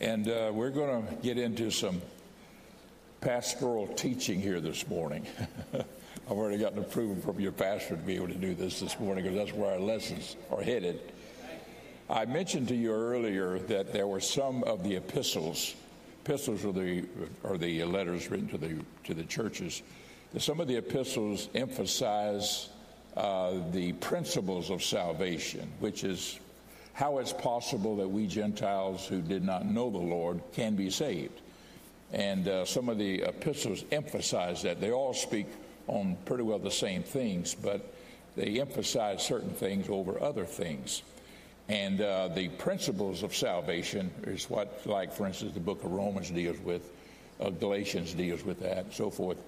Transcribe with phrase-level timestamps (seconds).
[0.00, 2.02] And uh, we're going to get into some
[3.20, 5.24] pastoral teaching here this morning.
[5.72, 5.84] I've
[6.32, 9.38] already gotten approval from your pastor to be able to do this this morning because
[9.38, 11.00] that's where our lessons are headed.
[12.10, 15.74] I mentioned to you earlier that there were some of the epistles.
[16.24, 17.04] Epistles are the
[17.44, 19.82] are the letters written to the to the churches.
[20.38, 22.68] Some of the epistles emphasize
[23.16, 26.40] uh, the principles of salvation, which is
[26.94, 31.40] how it's possible that we Gentiles who did not know the Lord can be saved.
[32.12, 34.80] And uh, some of the epistles emphasize that.
[34.80, 35.46] They all speak
[35.88, 37.92] on pretty well the same things, but
[38.36, 41.02] they emphasize certain things over other things.
[41.68, 46.30] And uh, the principles of salvation is what, like, for instance, the book of Romans
[46.30, 46.90] deals with,
[47.40, 49.38] uh, Galatians deals with that, and so forth.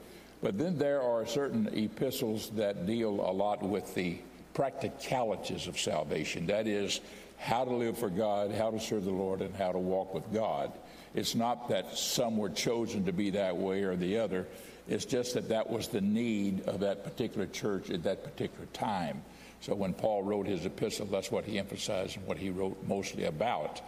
[0.42, 4.19] But then there are certain epistles that deal a lot with the
[4.55, 6.47] practicalities of salvation.
[6.47, 7.00] That is,
[7.38, 10.32] how to live for God, how to serve the Lord, and how to walk with
[10.32, 10.72] God.
[11.14, 14.47] It's not that some were chosen to be that way or the other.
[14.88, 19.22] It's just that that was the need of that particular church at that particular time.
[19.61, 23.24] So when Paul wrote his epistle, that's what he emphasized and what he wrote mostly
[23.24, 23.80] about.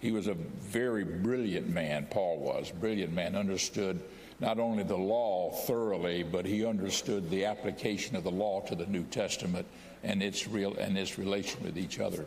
[0.00, 2.70] He was a very brilliant man, Paul was.
[2.70, 4.00] Brilliant man, understood
[4.40, 8.86] not only the law thoroughly, but he understood the application of the law to the
[8.86, 9.66] New Testament
[10.02, 12.26] and its real and its relation with each other.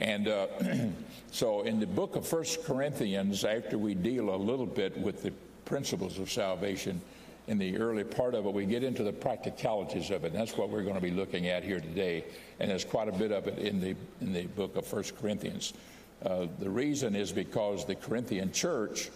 [0.00, 0.46] And uh,
[1.30, 5.32] so, in the book of First Corinthians, after we deal a little bit with the
[5.64, 7.00] principles of salvation,
[7.46, 10.32] in the early part of it, we get into the practicalities of it.
[10.32, 12.24] And that's what we're going to be looking at here today.
[12.60, 15.72] And there's quite a bit of it in the in the book of First Corinthians.
[16.24, 19.10] Uh, the reason is because the Corinthian church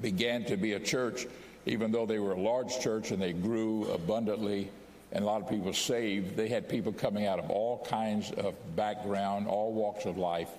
[0.00, 1.26] began to be a church,
[1.66, 4.70] even though they were a large church and they grew abundantly
[5.14, 6.36] and a lot of people saved.
[6.36, 10.50] They had people coming out of all kinds of background, all walks of life,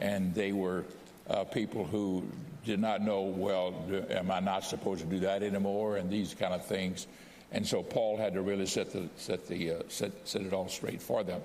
[0.00, 0.84] and they were
[1.28, 2.22] uh, people who
[2.64, 3.74] did not know, well,
[4.10, 7.06] am I not supposed to do that anymore, and these kind of things.
[7.52, 10.68] And so Paul had to really set the set the uh, set set it all
[10.68, 11.40] straight for them.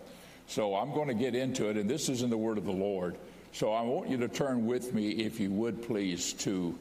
[0.47, 2.71] So I'm going to get into it, and this is in the Word of the
[2.71, 3.15] Lord.
[3.51, 6.77] So I want you to turn with me, if you would please, to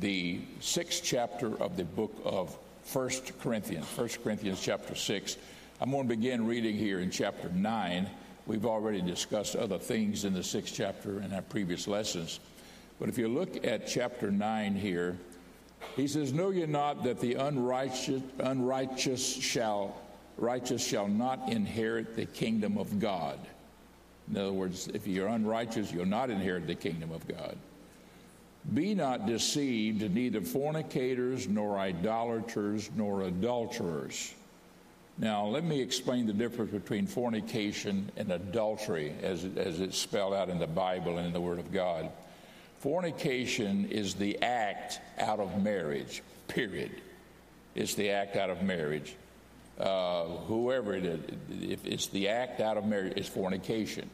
[0.00, 5.36] the sixth chapter of the book of First Corinthians, First Corinthians chapter 6.
[5.80, 8.08] I'm going to begin reading here in chapter 9.
[8.46, 12.40] We've already discussed other things in the sixth chapter in our previous lessons.
[12.98, 15.16] But if you look at chapter 9 here,
[15.96, 19.96] he says, Know ye not that the unrighteous, unrighteous shall
[20.38, 23.38] righteous shall not inherit the kingdom of God.
[24.30, 27.56] In other words, if you're unrighteous, you'll not inherit the kingdom of God.
[28.74, 34.32] Be not deceived, neither fornicators, nor idolaters, nor adulterers.
[35.18, 40.48] Now, let me explain the difference between fornication and adultery as, as it's spelled out
[40.48, 42.08] in the Bible and in the Word of God.
[42.78, 46.92] Fornication is the act out of marriage, period.
[47.74, 49.14] It's the act out of marriage.
[49.78, 51.20] Uh, whoever it is,
[51.60, 54.08] if it's the act out of marriage, it's fornication.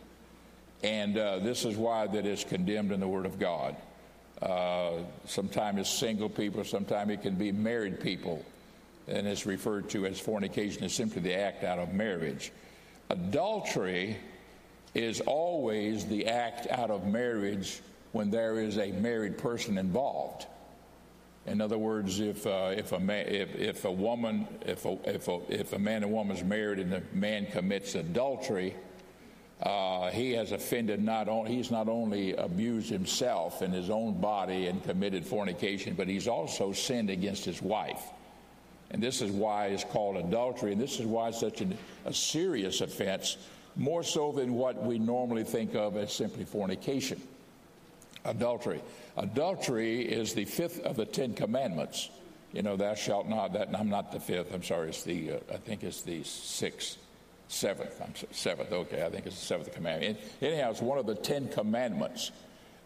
[0.82, 3.76] And uh, this is why that is condemned in the Word of God.
[4.40, 4.92] Uh,
[5.26, 8.44] sometimes it's single people, sometimes it can be married people,
[9.08, 12.52] and it's referred to as fornication is simply the act out of marriage.
[13.10, 14.16] Adultery
[14.94, 17.80] is always the act out of marriage
[18.12, 20.46] when there is a married person involved.
[21.46, 25.28] In other words, if uh, if a man, if, if a woman, if a, if
[25.28, 28.74] a, if a man and woman is married and the man commits adultery,
[29.62, 34.68] uh, he has offended not only, he's not only abused himself in his own body
[34.68, 38.02] and committed fornication, but he's also sinned against his wife.
[38.90, 41.76] And this is why it's called adultery, and this is why it's such an,
[42.06, 43.36] a serious offense,
[43.74, 47.20] more so than what we normally think of as simply fornication.
[48.24, 48.80] Adultery.
[49.16, 52.10] Adultery is the fifth of the Ten Commandments.
[52.52, 55.38] You know, thou shalt not, that, I'm not the fifth, I'm sorry, it's the, uh,
[55.52, 56.98] I think it's the sixth
[57.48, 58.72] Seventh, I'm sorry, seventh.
[58.72, 60.18] Okay, I think it's the seventh commandment.
[60.42, 62.30] Anyhow, it's one of the Ten Commandments.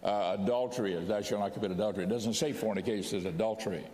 [0.05, 2.05] Uh, adultery is thou shalt not commit adultery.
[2.05, 3.85] It doesn't say fornication; it says adultery,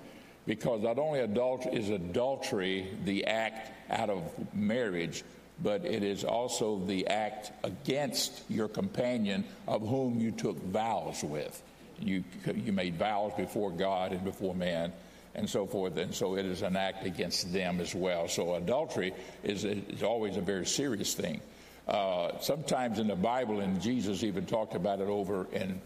[0.46, 4.22] because not only adultery is adultery the act out of
[4.54, 5.24] marriage,
[5.62, 11.62] but it is also the act against your companion of whom you took vows with.
[11.98, 12.24] You
[12.54, 14.92] you made vows before God and before man
[15.34, 15.96] and so forth.
[15.96, 18.28] And so it is an act against them as well.
[18.28, 21.40] So adultery is, is always a very serious thing.
[21.86, 25.80] Uh, sometimes in the Bible, and Jesus even talked about it over in,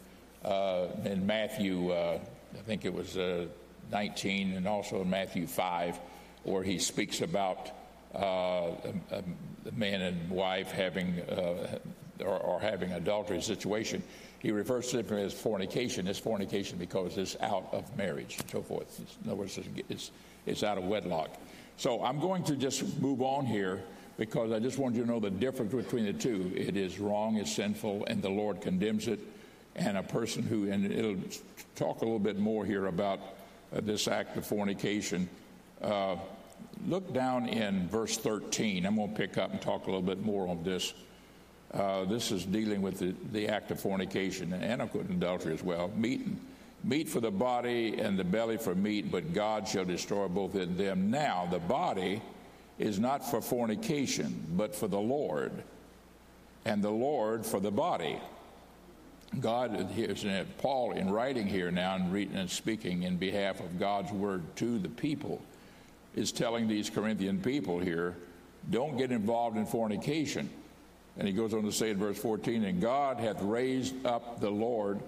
[0.44, 2.18] uh, in Matthew, uh,
[2.54, 3.46] I think it was uh,
[3.92, 5.98] 19, and also in Matthew 5,
[6.42, 7.70] where he speaks about
[8.14, 9.22] uh, a,
[9.68, 11.78] a man and wife having uh,
[12.22, 14.02] or, or having adultery situation,
[14.38, 16.06] he refers to it as fornication.
[16.06, 19.00] It's fornication because it's out of marriage and so forth.
[19.00, 19.58] It's, in other words,
[19.88, 20.10] it's,
[20.46, 21.30] it's out of wedlock.
[21.76, 23.82] So I'm going to just move on here
[24.16, 26.52] because I just want you to know the difference between the two.
[26.54, 29.20] It is wrong, it's sinful, and the Lord condemns it.
[29.74, 31.16] And a person who, and it'll
[31.76, 33.20] talk a little bit more here about
[33.74, 35.28] uh, this act of fornication.
[35.80, 36.16] Uh,
[36.86, 38.84] look down in verse 13.
[38.84, 40.92] I'm going to pick up and talk a little bit more on this.
[41.72, 45.90] Uh, this is dealing with the, the act of fornication and of adultery as well.
[45.96, 46.26] Meat,
[46.84, 50.76] meat for the body and the belly for meat, but God shall destroy both in
[50.76, 51.10] them.
[51.10, 52.20] Now, the body
[52.78, 55.52] is not for fornication, but for the Lord,
[56.64, 58.18] and the Lord for the body.
[59.40, 60.26] God, here's
[60.58, 64.78] Paul in writing here now and reading and speaking in behalf of God's word to
[64.78, 65.40] the people,
[66.14, 68.14] is telling these Corinthian people here,
[68.70, 70.50] don't get involved in fornication.
[71.18, 74.50] And he goes on to say in verse 14, and God hath raised up the
[74.50, 75.00] Lord,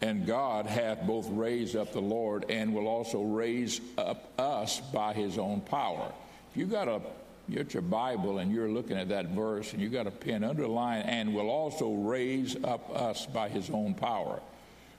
[0.00, 5.12] and God hath both raised up the Lord and will also raise up us by
[5.12, 6.12] his own power.
[6.50, 7.00] If you got a
[7.48, 10.44] you're at your Bible and you're looking at that verse and you got a pen
[10.44, 14.40] underline and will also raise up us by his own power.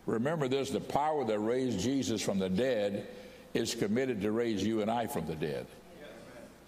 [0.05, 3.07] Remember this the power that raised Jesus from the dead
[3.53, 5.65] is committed to raise you and I from the dead.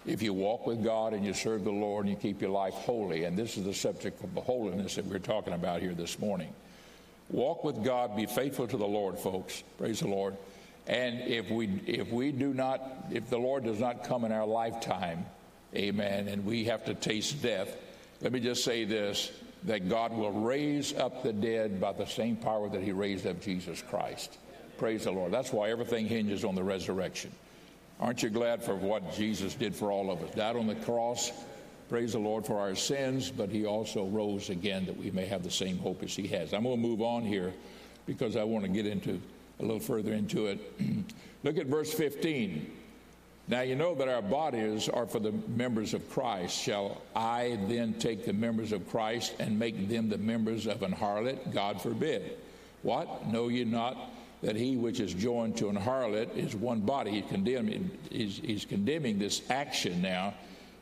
[0.05, 2.73] If you walk with God and you serve the Lord and you keep your life
[2.73, 6.19] holy, and this is the subject of the holiness that we're talking about here this
[6.19, 6.53] morning.
[7.29, 9.63] Walk with God, be faithful to the Lord, folks.
[9.79, 10.37] Praise the Lord.
[10.87, 12.81] And if we if we do not,
[13.11, 15.25] if the Lord does not come in our lifetime,
[15.75, 16.27] Amen.
[16.27, 17.75] And we have to taste death.
[18.21, 19.31] Let me just say this
[19.63, 23.41] that God will raise up the dead by the same power that He raised up
[23.41, 24.37] Jesus Christ.
[24.77, 25.31] Praise the Lord.
[25.31, 27.31] That's why everything hinges on the resurrection.
[27.99, 30.35] Aren't you glad for what Jesus did for all of us?
[30.35, 31.31] Died on the cross,
[31.87, 35.43] praise the Lord for our sins, but He also rose again that we may have
[35.43, 36.53] the same hope as He has.
[36.53, 37.53] I'm going to move on here
[38.05, 39.21] because I want to get into
[39.59, 40.59] a little further into it.
[41.43, 42.69] Look at verse 15.
[43.47, 46.59] Now you know that our bodies are for the members of Christ.
[46.59, 50.91] Shall I then take the members of Christ and make them the members of an
[50.91, 51.53] harlot?
[51.53, 52.37] God forbid.
[52.81, 53.27] What?
[53.27, 53.97] Know ye not
[54.45, 57.11] that he which is joined to an harlot is one body?
[57.11, 60.35] He's condemning, he's, he's condemning this action now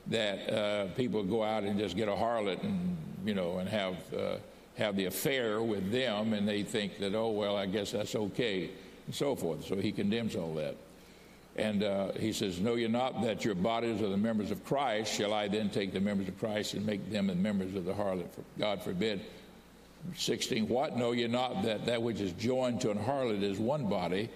[0.08, 3.96] that uh, people go out and just get a harlot and you know and have
[4.14, 4.36] uh,
[4.76, 8.70] have the affair with them, and they think that oh well, I guess that's okay,
[9.06, 9.66] and so forth.
[9.66, 10.76] So he condemns all that.
[11.56, 15.14] And uh, he says, Know ye not that your bodies are the members of Christ?
[15.14, 17.94] Shall I then take the members of Christ and make them the members of the
[17.94, 18.26] harlot?
[18.58, 19.22] God forbid.
[20.16, 20.98] 16, What?
[20.98, 24.30] Know ye not that that which is joined to an harlot is one body?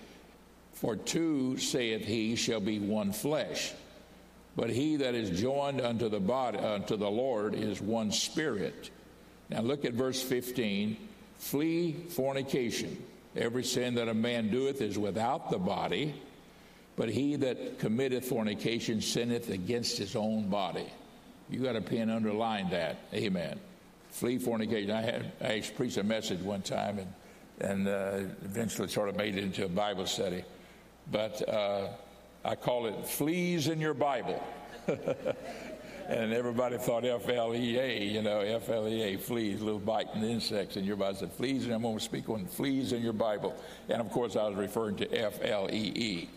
[0.73, 3.73] For two, saith he, shall be one flesh.
[4.55, 8.89] But he that is joined unto the body, unto the Lord, is one spirit.
[9.49, 10.97] Now look at verse 15.
[11.37, 13.03] Flee fornication.
[13.35, 16.15] Every sin that a man doeth is without the body
[16.97, 20.87] but he that committeth fornication sinneth against his own body.
[21.49, 22.97] You got a pen underline that.
[23.13, 23.59] Amen.
[24.17, 24.89] Flee fornication.
[24.89, 27.13] I had I preached a message one time and
[27.61, 30.43] and uh, eventually sort of made it into a Bible study.
[31.11, 31.89] But uh,
[32.43, 34.43] I call it fleas in your Bible.
[36.07, 39.79] and everybody thought F L E A, you know, F L E A, fleas, little
[39.79, 41.15] biting insects in your Bible.
[41.15, 43.55] I said fleas, and I'm going to speak on fleas in your Bible.
[43.87, 46.29] And of course, I was referring to F L E E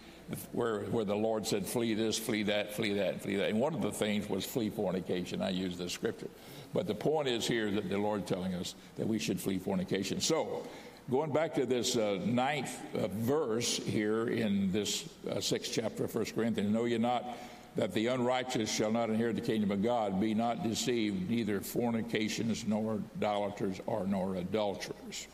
[0.52, 3.49] where, where the Lord said, flee this, flee that, flee that, flee that.
[3.49, 5.42] And one of the things was flee fornication.
[5.42, 6.28] I used the scripture.
[6.72, 10.20] But the point is here that the Lord telling us that we should flee fornication.
[10.20, 10.66] So,
[11.10, 16.14] going back to this uh, ninth uh, verse here in this uh, sixth chapter of
[16.14, 17.24] 1 Corinthians, know ye not
[17.76, 20.20] that the unrighteous shall not inherit the kingdom of God?
[20.20, 25.26] Be not deceived, neither fornications, nor idolaters, or nor adulterers.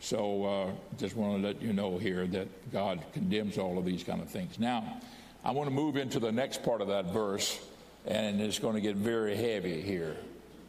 [0.00, 4.02] So uh, just want to let you know here that God condemns all of these
[4.02, 4.58] kind of things.
[4.58, 5.00] Now,
[5.44, 7.60] I want to move into the next part of that verse,
[8.06, 10.16] and it's going to get very heavy here.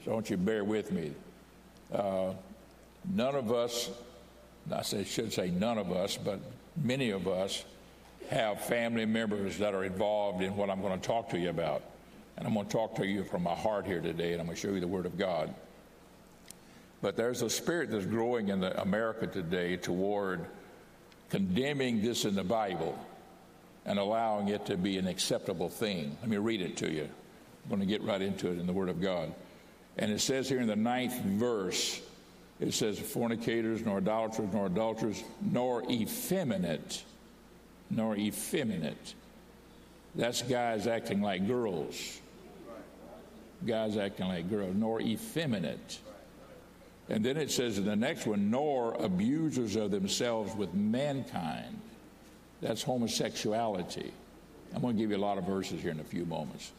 [0.04, 1.14] So I want you to bear with me.
[1.94, 2.34] Uh,
[3.14, 3.90] none of us,
[4.72, 6.40] I should say none of us, but
[6.82, 7.64] many of us
[8.30, 11.84] have family members that are involved in what I'm going to talk to you about.
[12.36, 14.58] And I'm going to talk to you from my heart here today, and I'm going
[14.58, 15.54] to show you the Word of God.
[17.02, 20.46] But there's a spirit that's growing in America today toward
[21.30, 22.98] condemning this in the Bible
[23.86, 26.18] and allowing it to be an acceptable thing.
[26.22, 27.04] Let me read it to you.
[27.04, 29.34] I'm going to get right into it in the Word of God.
[29.98, 32.02] And it says here in the ninth verse,
[32.60, 37.04] it says, fornicators, nor idolaters, nor adulterers, nor effeminate,
[37.90, 39.16] nor effeminate.
[40.16, 42.20] That's guys acting like girls.
[43.66, 46.00] Guys acting like girls, nor effeminate
[47.10, 51.80] And then it says in the next one, nor abusers of themselves with mankind.
[52.62, 54.12] That's homosexuality.
[54.74, 56.72] I'm going to give you a lot of verses here in a few moments.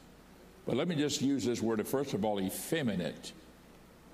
[0.66, 3.33] But let me just use this word, first of all, effeminate.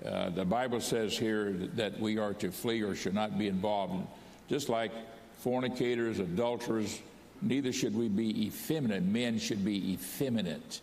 [0.05, 4.05] Uh, the Bible says here that we are to flee or should not be involved.
[4.49, 4.91] Just like
[5.39, 6.99] fornicators, adulterers,
[7.41, 9.03] neither should we be effeminate.
[9.03, 10.81] Men should be effeminate.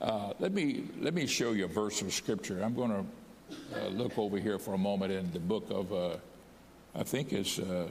[0.00, 2.62] Uh, let me let me show you a verse of scripture.
[2.62, 6.16] I'm going to uh, look over here for a moment in the book of, uh,
[6.94, 7.58] I think it's.
[7.58, 7.88] Uh,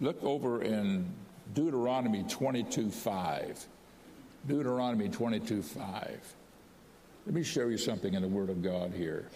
[0.00, 1.06] look over in
[1.54, 3.66] Deuteronomy 22:5.
[4.46, 6.34] Deuteronomy 22:5.
[7.26, 9.26] Let me show you something in the Word of God here.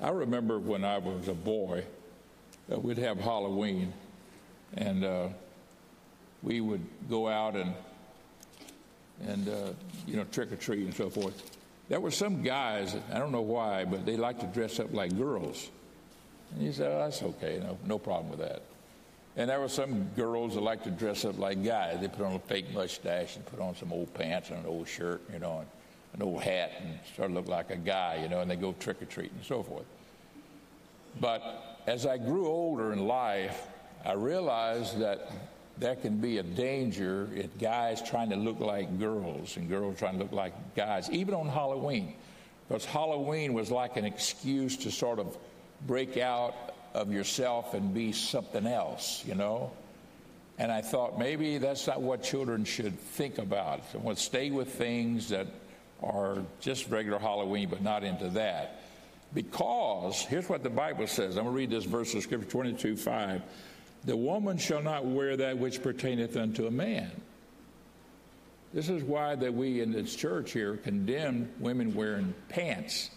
[0.00, 1.84] I remember when I was a boy,
[2.72, 3.92] uh, we'd have Halloween,
[4.76, 5.28] and uh,
[6.42, 7.74] we would go out and
[9.26, 9.72] and uh,
[10.06, 11.58] you know trick or treat and so forth.
[11.88, 15.16] There were some guys, I don't know why, but they liked to dress up like
[15.16, 15.68] girls.
[16.54, 18.62] And you said, oh, that's okay, no, no problem with that.
[19.36, 22.00] And there were some girls that like to dress up like guys.
[22.00, 24.88] They put on a fake mustache and put on some old pants and an old
[24.88, 25.68] shirt, you know, and
[26.14, 28.74] an old hat and sort of look like a guy, you know, and they go
[28.78, 29.86] trick or treat and so forth.
[31.20, 33.66] But as I grew older in life,
[34.04, 35.30] I realized that
[35.78, 40.18] there can be a danger in guys trying to look like girls and girls trying
[40.18, 42.14] to look like guys, even on Halloween.
[42.68, 45.36] Because Halloween was like an excuse to sort of
[45.86, 49.72] break out of yourself and be something else, you know?
[50.58, 53.90] And I thought maybe that's not what children should think about.
[53.90, 55.46] So want to stay with things that
[56.02, 58.82] are just regular Halloween, but not into that.
[59.34, 61.36] Because here's what the Bible says.
[61.36, 63.42] I'm going to read this verse of Scripture 22 5.
[64.04, 67.10] The woman shall not wear that which pertaineth unto a man.
[68.74, 73.10] This is why that we in this church here condemn women wearing pants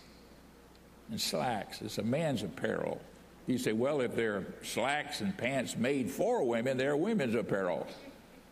[1.09, 1.81] and slacks.
[1.81, 3.01] It's a man's apparel.
[3.47, 7.85] You say, well, if they're slacks and pants made for women, they're women's apparel.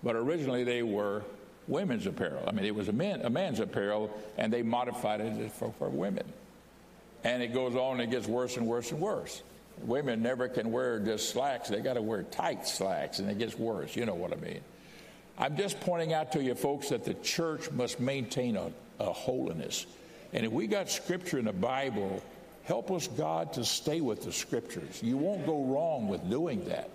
[0.03, 1.23] But originally they were
[1.67, 2.43] women's apparel.
[2.47, 5.89] I mean, it was a, man, a man's apparel, and they modified it for, for
[5.89, 6.25] women.
[7.23, 9.41] And it goes on and it gets worse and worse and worse.
[9.79, 13.57] Women never can wear just slacks, they got to wear tight slacks, and it gets
[13.57, 13.95] worse.
[13.95, 14.61] You know what I mean.
[15.37, 19.87] I'm just pointing out to you, folks, that the church must maintain a, a holiness.
[20.31, 22.21] And if we got scripture in the Bible
[22.63, 25.01] Help us, God, to stay with the scriptures.
[25.03, 26.89] You won't go wrong with doing that.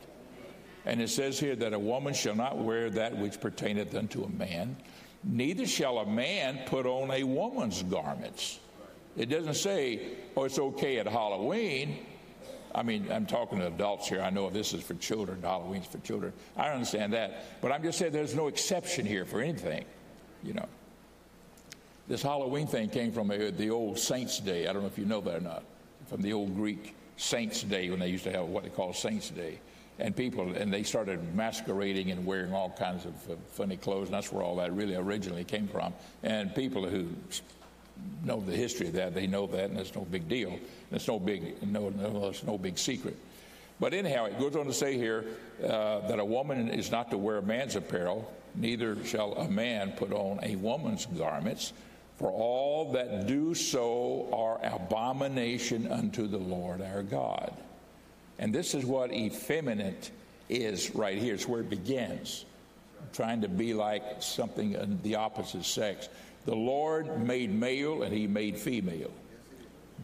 [0.86, 4.28] And it says here that a woman shall not wear that which pertaineth unto a
[4.30, 4.76] man,
[5.22, 8.60] neither shall a man put on a woman's garments.
[9.16, 10.00] It doesn't say,
[10.36, 12.06] oh, it's okay at Halloween.
[12.74, 14.22] I mean, I'm talking to adults here.
[14.22, 16.32] I know this is for children, Halloween's for children.
[16.56, 17.60] I understand that.
[17.60, 19.84] But I'm just saying there's no exception here for anything,
[20.42, 20.68] you know.
[22.08, 24.66] This Halloween thing came from the old Saints' Day.
[24.66, 25.62] I don't know if you know that or not.
[26.06, 29.28] From the old Greek Saints' Day when they used to have what they call Saints'
[29.28, 29.58] Day.
[29.98, 34.14] And people, and they started masquerading and wearing all kinds of uh, funny clothes, and
[34.14, 35.92] that's where all that really originally came from.
[36.22, 37.08] And people who
[38.24, 40.58] know the history of that, they know that, and it's no big deal.
[40.90, 43.18] It's no big, no, no, it's no big secret.
[43.80, 45.26] But anyhow, it goes on to say here
[45.62, 49.92] uh, that a woman is not to wear a man's apparel, neither shall a man
[49.92, 51.74] put on a woman's garments.
[52.18, 57.54] For all that do so are abomination unto the Lord our God.
[58.40, 60.10] And this is what effeminate
[60.48, 61.34] is right here.
[61.34, 62.44] It's where it begins.
[63.12, 66.08] Trying to be like something in the opposite sex.
[66.44, 69.12] The Lord made male and he made female.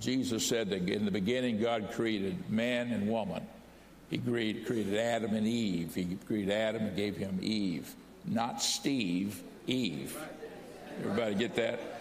[0.00, 3.44] Jesus said that in the beginning God created man and woman.
[4.08, 5.94] He created Adam and Eve.
[5.94, 7.92] He created Adam and gave him Eve.
[8.24, 10.16] Not Steve, Eve.
[11.00, 11.93] Everybody get that?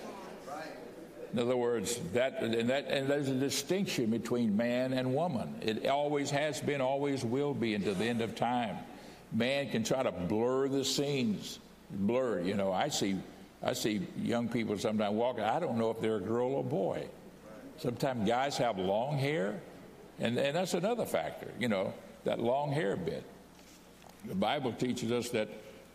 [1.34, 5.56] In other words, that and, that and there's a distinction between man and woman.
[5.62, 8.78] It always has been, always will be until the end of time.
[9.32, 11.58] Man can try to blur the scenes,
[11.90, 12.42] blur.
[12.42, 13.18] You know, I see,
[13.63, 15.44] I see young people sometimes walking.
[15.44, 17.08] I don't know if they're a girl or a boy.
[17.80, 19.60] Sometimes guys have long hair,
[20.20, 21.48] and and that's another factor.
[21.60, 23.24] You know, that long hair bit.
[24.25, 25.50] The Bible teaches us that.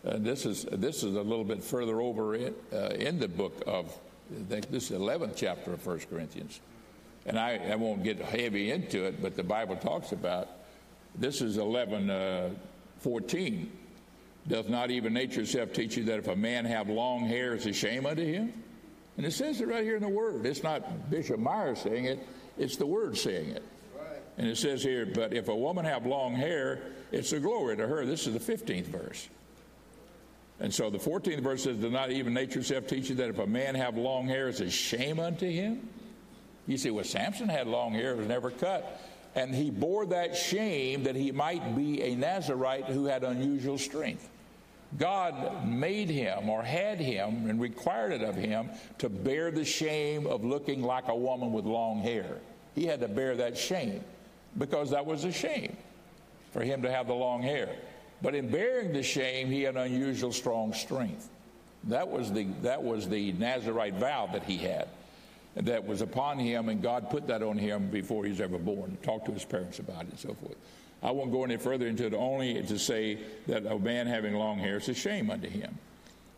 [0.05, 3.61] Uh, this is this is a little bit further over in, uh, in the book
[3.67, 3.93] of
[4.29, 6.59] this is the 11th chapter of 1 Corinthians.
[7.25, 10.49] And I, I won't get heavy into it, but the Bible talks about
[11.15, 12.49] this is 11 uh,
[12.99, 13.71] 14.
[14.47, 17.65] Doth not even nature itself teach you that if a man have long hair, it's
[17.65, 18.53] a shame unto him?
[19.17, 20.45] And it says it right here in the Word.
[20.45, 22.25] It's not Bishop Myers saying it,
[22.57, 23.63] it's the Word saying it.
[24.37, 26.79] And it says here, but if a woman have long hair,
[27.11, 28.05] it's a glory to her.
[28.05, 29.27] This is the 15th verse.
[30.59, 33.39] And so the 14th verse says, Does not even nature itself teach you that if
[33.39, 35.87] a man have long hair, it's a shame unto him?
[36.67, 39.01] You say, Well, Samson had long hair, it was never cut.
[39.35, 44.27] And he bore that shame that he might be a Nazarite who had unusual strength.
[44.97, 50.25] God made him or had him and required it of him to bear the shame
[50.25, 52.39] of looking like a woman with long hair.
[52.73, 54.03] He had to bear that shame
[54.57, 55.77] because that was a shame
[56.51, 57.69] for him to have the long hair.
[58.21, 61.29] But in bearing the shame, he had unusual strong strength.
[61.85, 64.87] That was the, that was the Nazarite vow that he had
[65.55, 68.97] that was upon him, and God put that on him before he was ever born.
[69.01, 70.55] Talk to his parents about it and so forth.
[71.01, 74.57] I won't go any further into it, only to say that a man having long
[74.57, 75.77] hair is a shame unto him.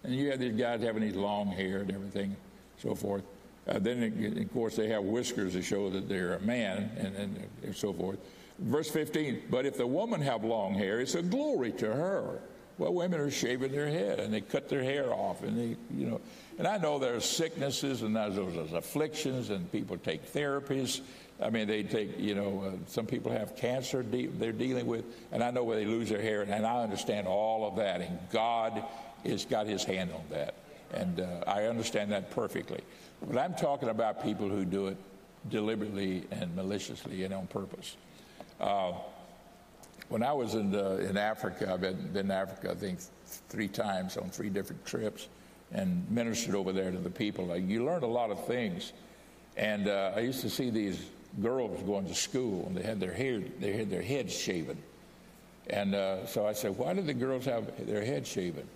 [0.04, 2.36] And you have these guys having these long hair and everything,
[2.78, 3.24] so forth.
[3.68, 7.48] Uh, then, of course, they have whiskers to show that they're a man and, and,
[7.64, 8.18] and so forth.
[8.62, 12.40] Verse 15, but if the woman have long hair, it's a glory to her.
[12.78, 16.08] Well, women are shaving their head and they cut their hair off and they, you
[16.08, 16.22] know.
[16.60, 21.02] And I know there's sicknesses and there's, there's afflictions and people take therapies.
[21.42, 25.06] I mean, they take, you know, uh, some people have cancer de- they're dealing with,
[25.32, 28.02] and I know where they lose their hair, and I understand all of that.
[28.02, 28.84] And God
[29.26, 30.54] has got his hand on that.
[30.94, 32.82] And uh, I understand that perfectly.
[33.28, 34.98] But I'm talking about people who do it
[35.50, 37.96] deliberately and maliciously and on purpose.
[38.62, 38.94] Uh,
[40.10, 43.00] when I was in, the, in Africa, I've been, been in Africa, I think,
[43.50, 45.28] three times on three different trips
[45.72, 47.58] and ministered over there to the people.
[47.58, 48.94] You learn a lot of things.
[49.58, 51.04] And uh, I used to see these
[51.42, 54.78] girls going to school and they had their hair, they had their heads shaven.
[55.70, 58.68] And uh, so I said, why do the girls have their heads shaven?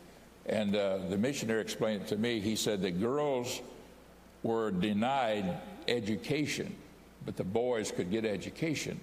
[0.47, 2.39] And uh, the missionary explained it to me.
[2.39, 3.61] He said that girls
[4.41, 6.75] were denied education,
[7.25, 8.99] but the boys could get education.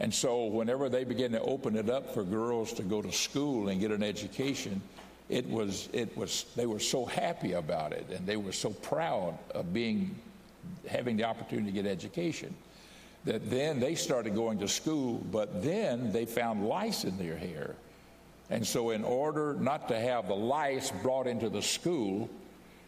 [0.00, 3.68] And so, whenever they began to open it up for girls to go to school
[3.68, 4.80] and get an education,
[5.28, 9.38] it was, it was, they were so happy about it and they were so proud
[9.54, 10.18] of being,
[10.88, 12.54] having the opportunity to get education
[13.26, 17.74] that then they started going to school, but then they found lice in their hair.
[18.48, 22.28] And so, in order not to have the lice brought into the school,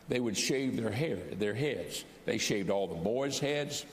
[0.09, 2.05] they would shave their hair, their heads.
[2.25, 3.85] They shaved all the boys' heads,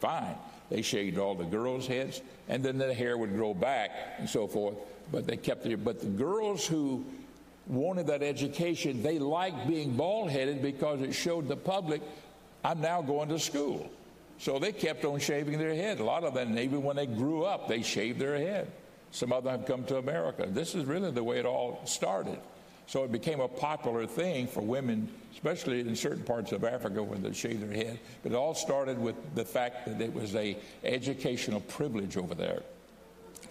[0.00, 0.36] fine.
[0.70, 4.46] They shaved all the girls' heads, and then the hair would grow back and so
[4.46, 4.76] forth.
[5.12, 5.84] But they kept it.
[5.84, 7.04] But the girls who
[7.66, 12.02] wanted that education, they liked being bald headed because it showed the public,
[12.62, 13.90] I'm now going to school.
[14.38, 16.00] So they kept on shaving their head.
[16.00, 18.70] A lot of them, even when they grew up, they shaved their head.
[19.10, 20.46] Some of them have come to America.
[20.48, 22.38] This is really the way it all started.
[22.86, 27.18] So it became a popular thing for women, especially in certain parts of Africa where
[27.18, 27.98] they shave their head.
[28.22, 32.62] But it all started with the fact that it was a educational privilege over there,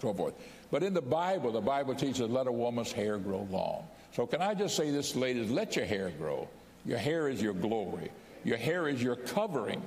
[0.00, 0.34] so forth.
[0.70, 3.86] But in the Bible, the Bible teaches let a woman's hair grow long.
[4.12, 6.48] So can I just say this, ladies, let your hair grow.
[6.86, 8.10] Your hair is your glory.
[8.44, 9.82] Your hair is your covering.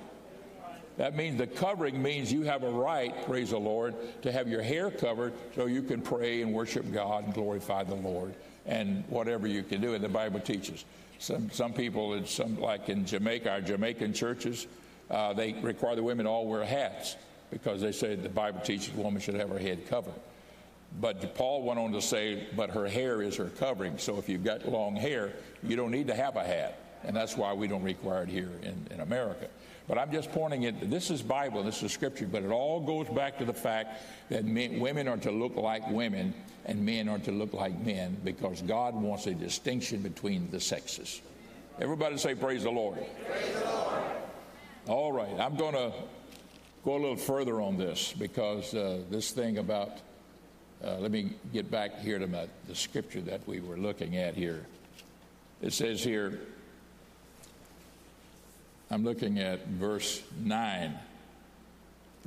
[0.97, 4.63] That means the covering means you have a right, praise the Lord, to have your
[4.63, 8.33] hair covered so you can pray and worship God and glorify the Lord
[8.67, 9.93] and whatever you can do.
[9.93, 10.85] And the Bible teaches.
[11.19, 14.67] Some, some people, some, like in Jamaica, our Jamaican churches,
[15.09, 17.15] uh, they require the women all wear hats
[17.49, 20.13] because they say the Bible teaches a woman should have her head covered.
[20.99, 23.97] But Paul went on to say, but her hair is her covering.
[23.97, 26.79] So if you've got long hair, you don't need to have a hat.
[27.03, 29.47] And that's why we don't require it here in, in America.
[29.87, 33.07] But I'm just pointing it, this is Bible, this is Scripture, but it all goes
[33.07, 36.33] back to the fact that men, women are to look like women
[36.65, 41.21] and men are to look like men because God wants a distinction between the sexes.
[41.79, 42.97] Everybody say, Praise the Lord.
[43.25, 44.01] Praise the Lord.
[44.87, 45.93] All right, I'm going to
[46.83, 49.91] go a little further on this because uh, this thing about,
[50.83, 54.33] uh, let me get back here to my, the scripture that we were looking at
[54.33, 54.65] here.
[55.61, 56.39] It says here,
[58.89, 60.97] I'm looking at verse 9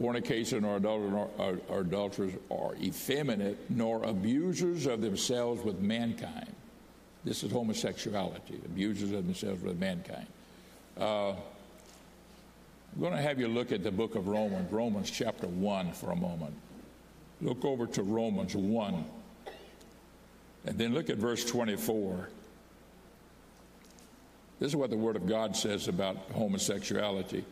[0.00, 6.50] fornication or adulterers are effeminate, nor abusers of themselves with mankind.
[7.22, 10.26] This is homosexuality, abusers of themselves with mankind.
[10.98, 15.92] Uh, I'm going to have you look at the book of Romans, Romans chapter 1
[15.92, 16.54] for a moment.
[17.42, 19.04] Look over to Romans 1.
[20.66, 22.28] And then look at verse 24.
[24.60, 27.44] This is what the Word of God says about homosexuality.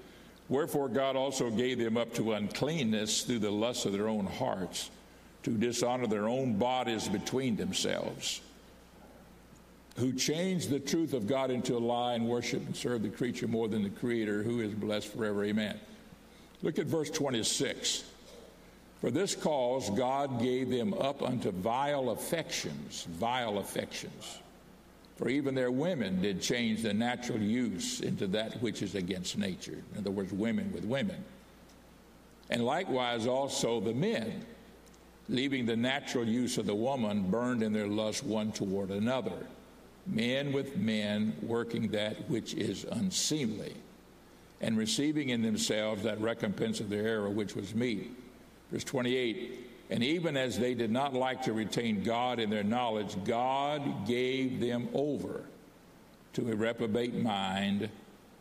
[0.50, 4.90] Wherefore God also gave them up to uncleanness through the lust of their own hearts,
[5.42, 8.42] to dishonor their own bodies between themselves,
[9.96, 13.48] who changed the truth of God into a lie and worship and serve the creature
[13.48, 15.44] more than the Creator, who is blessed forever.
[15.44, 15.78] Amen.
[16.62, 18.04] Look at verse 26.
[19.00, 24.38] For this cause God gave them up unto vile affections, vile affections.
[25.18, 29.82] For even their women did change the natural use into that which is against nature.
[29.92, 31.24] In other words, women with women.
[32.50, 34.46] And likewise also the men,
[35.28, 39.48] leaving the natural use of the woman, burned in their lust one toward another.
[40.06, 43.74] Men with men working that which is unseemly,
[44.60, 48.16] and receiving in themselves that recompense of their error which was meet.
[48.70, 53.16] Verse 28 and even as they did not like to retain God in their knowledge,
[53.24, 55.44] God gave them over
[56.34, 57.88] to a reprobate mind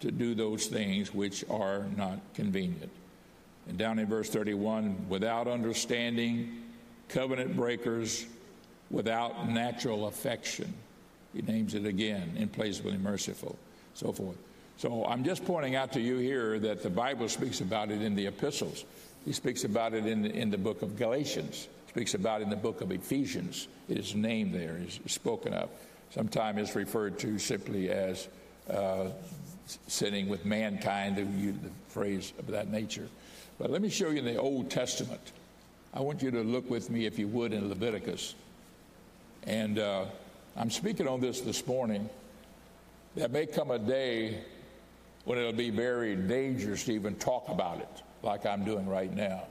[0.02, 2.92] to do those things which are not convenient.
[3.68, 6.64] And down in verse 31, without understanding,
[7.10, 8.26] covenant breakers,
[8.90, 10.74] without natural affection.
[11.34, 13.58] He names it again, implacably merciful,
[13.94, 14.38] so forth.
[14.78, 18.16] So I'm just pointing out to you here that the Bible speaks about it in
[18.16, 18.86] the epistles.
[19.28, 22.46] He speaks about it in the, in the book of Galatians, he speaks about it
[22.46, 23.68] in the book of Ephesians.
[23.90, 25.70] It is named there, is spoken of.
[26.12, 28.30] Sometimes it's referred to simply as
[28.70, 29.08] uh,
[29.88, 33.10] sinning with mankind, the, the phrase of that nature.
[33.60, 35.34] But let me show you in the Old Testament.
[35.94, 38.34] I want you to look with me, if you would, in Leviticus.
[39.44, 40.06] And uh,
[40.56, 42.10] I'm speaking on this this morning.
[43.16, 44.40] There may come a day
[45.26, 49.44] when it'll be very dangerous to even talk about it like I'm doing right now.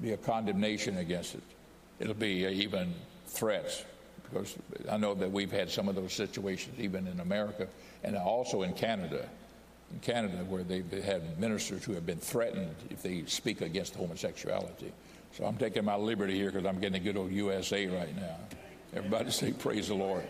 [0.00, 1.42] Be a condemnation against it.
[1.98, 2.94] It'll be even
[3.26, 3.84] threats
[4.24, 4.56] because
[4.90, 7.66] I know that we've had some of those situations even in America
[8.02, 9.28] and also in Canada.
[9.92, 14.92] In Canada, where they've had ministers who have been threatened if they speak against homosexuality.
[15.32, 18.36] So I'm taking my liberty here because I'm getting a good old USA right now.
[18.94, 20.22] Everybody say, Praise the Lord.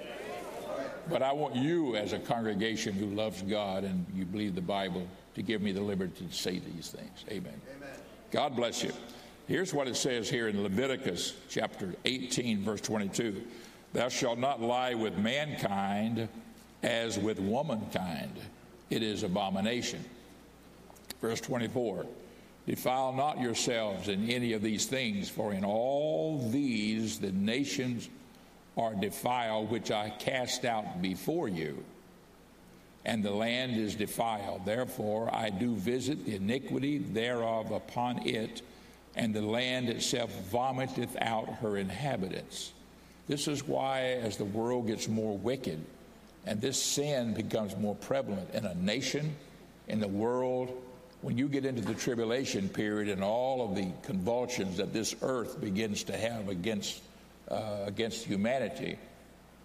[1.08, 5.06] But I want you, as a congregation who loves God and you believe the Bible,
[5.34, 7.24] to give me the liberty to say these things.
[7.28, 7.60] Amen.
[7.76, 7.94] Amen.
[8.30, 8.92] God bless you.
[9.48, 13.42] Here's what it says here in Leviticus chapter 18, verse 22
[13.92, 16.28] Thou shalt not lie with mankind
[16.82, 18.32] as with womankind,
[18.88, 20.04] it is abomination.
[21.20, 22.06] Verse 24
[22.66, 28.08] Defile not yourselves in any of these things, for in all these the nations
[28.76, 31.82] are defiled, which I cast out before you
[33.04, 34.64] and the land is defiled.
[34.64, 38.62] Therefore, I do visit the iniquity thereof upon it,
[39.16, 42.72] and the land itself vomiteth out her inhabitants.
[43.26, 45.84] This is why, as the world gets more wicked
[46.46, 49.36] and this sin becomes more prevalent in a nation,
[49.88, 50.82] in the world,
[51.22, 55.60] when you get into the tribulation period and all of the convulsions that this earth
[55.60, 57.02] begins to have against,
[57.50, 58.96] uh, against humanity,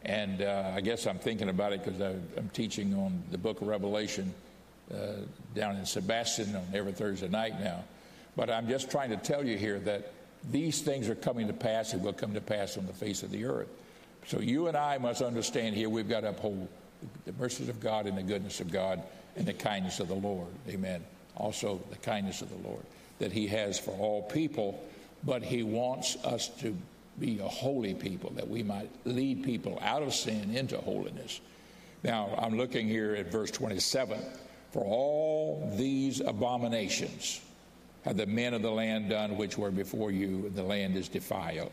[0.06, 2.00] and uh, I guess I'm thinking about it because
[2.38, 4.34] I'm teaching on the book of Revelation
[4.94, 4.98] uh,
[5.56, 7.84] down in Sebastian on every Thursday night now.
[8.36, 10.12] But I'm just trying to tell you here that
[10.52, 13.32] these things are coming to pass and will come to pass on the face of
[13.32, 13.70] the earth.
[14.28, 16.68] So you and I must understand here we've got to uphold
[17.26, 19.02] the mercies of God and the goodness of God
[19.36, 20.48] and the kindness of the Lord.
[20.70, 21.04] Amen.
[21.36, 22.84] Also, the kindness of the Lord
[23.18, 24.84] that He has for all people,
[25.24, 26.76] but He wants us to
[27.20, 31.42] be a holy people, that we might lead people out of sin into holiness.
[32.04, 34.20] Now, I'm looking here at verse 27.
[34.72, 37.42] For all these abominations
[38.04, 41.10] have the men of the land done which were before you, and the land is
[41.10, 41.72] defiled.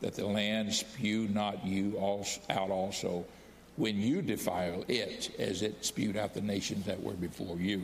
[0.00, 1.98] That the land spew not you
[2.48, 3.24] out also
[3.76, 7.82] when you defile it, as it spewed out the nations that were before you.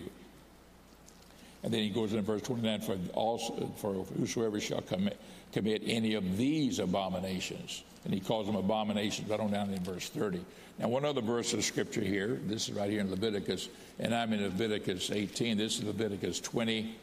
[1.63, 5.19] And then he goes in verse 29 for, also, for whosoever shall commit,
[5.55, 7.85] commit any of these abominations.
[8.05, 10.45] And he calls them abominations right on down in verse 30.
[10.79, 12.41] Now, one other verse of scripture here.
[12.47, 13.69] This is right here in Leviticus,
[14.01, 15.57] and I'm in Leviticus 18.
[15.57, 16.97] This is Leviticus 20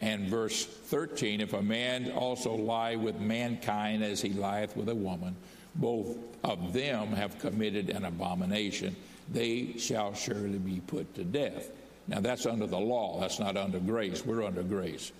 [0.00, 1.40] and verse 13.
[1.40, 5.34] If a man also lie with mankind as he lieth with a woman,
[5.74, 8.94] both of them have committed an abomination.
[9.32, 11.70] They shall surely be put to death.
[12.06, 13.20] Now, that's under the law.
[13.20, 14.24] That's not under grace.
[14.24, 15.10] We're under grace.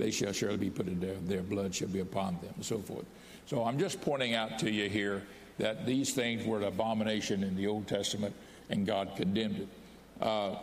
[0.00, 1.28] They shall surely be put to death.
[1.28, 3.04] Their blood shall be upon them, and so forth.
[3.44, 5.22] So I'm just pointing out to you here
[5.58, 8.34] that these things were an abomination in the Old Testament,
[8.70, 9.68] and God condemned it.
[10.22, 10.56] Uh,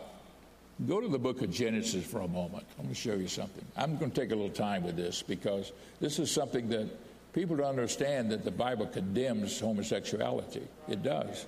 [0.88, 2.66] go to the book of Genesis for a moment.
[2.78, 3.64] I'm going to show you something.
[3.76, 5.70] I'm going to take a little time with this because
[6.00, 6.88] this is something that
[7.32, 10.66] people don't understand that the Bible condemns homosexuality.
[10.88, 11.46] It does.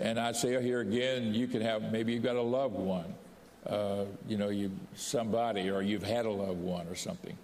[0.00, 3.14] And I say here again, you can have maybe you've got a loved one
[3.66, 7.36] uh, you know, you somebody or you've had a loved one or something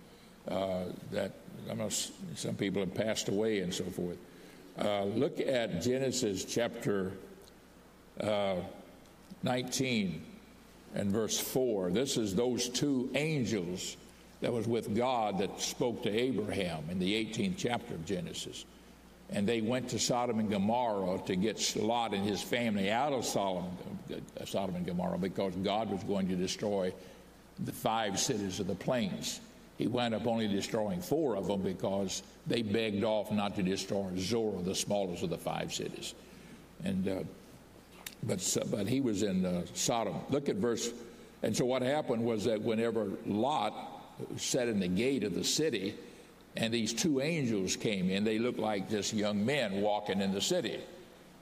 [0.48, 1.32] uh, that
[1.70, 4.18] I know some people have passed away and so forth.
[4.78, 7.12] Uh, look at Genesis chapter
[8.20, 8.56] uh,
[9.42, 10.22] 19
[10.94, 11.90] and verse 4.
[11.90, 13.96] This is those two angels
[14.40, 18.64] that was with God that spoke to Abraham in the 18th chapter of Genesis.
[19.30, 23.24] And they went to Sodom and Gomorrah to get Lot and his family out of
[23.24, 23.66] Sodom,
[24.44, 26.92] Sodom and Gomorrah because God was going to destroy
[27.60, 29.40] the five cities of the plains.
[29.78, 34.06] He wound up only destroying four of them because they begged off not to destroy
[34.16, 36.14] Zoar, the smallest of the five cities.
[36.84, 37.22] And uh,
[38.22, 40.16] but but he was in uh, Sodom.
[40.30, 40.90] Look at verse.
[41.42, 43.74] And so what happened was that whenever Lot
[44.36, 45.94] sat in the gate of the city,
[46.56, 48.24] and these two angels came in.
[48.24, 50.80] They looked like just young men walking in the city.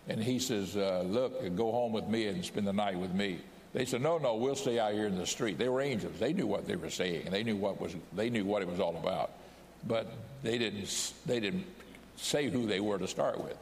[0.08, 3.38] And he says, uh, Look, go home with me and spend the night with me.
[3.72, 5.58] They said, No, no, we'll stay out here in the street.
[5.58, 6.18] They were angels.
[6.18, 8.80] They knew what they were saying, they knew what was they knew what it was
[8.80, 9.30] all about.
[9.86, 10.10] But
[10.42, 11.64] they didn't they didn't
[12.16, 13.56] say who they were to start with.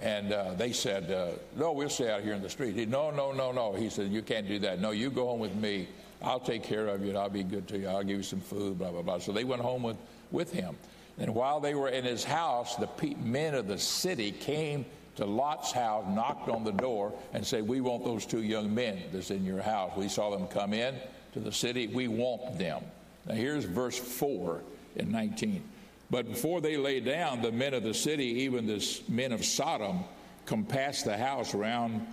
[0.00, 2.74] And uh, they said, uh, No, we'll stay out here in the street.
[2.74, 3.72] He, no, no, no, no.
[3.72, 4.80] He said, You can't do that.
[4.80, 5.88] No, you go home with me.
[6.22, 7.88] I'll take care of you and I'll be good to you.
[7.88, 9.18] I'll give you some food, blah, blah, blah.
[9.18, 9.96] So they went home with
[10.30, 10.76] with him.
[11.18, 14.84] And while they were in his house, the men of the city came
[15.16, 19.02] to Lot's house, knocked on the door, and said, We want those two young men
[19.12, 19.92] that's in your house.
[19.96, 20.94] We saw them come in
[21.32, 21.86] to the city.
[21.86, 22.82] We want them.
[23.26, 24.62] Now, here's verse 4
[24.96, 25.62] in 19.
[26.10, 30.04] But before they lay down, the men of the city, even the men of Sodom,
[30.44, 32.06] compassed the house around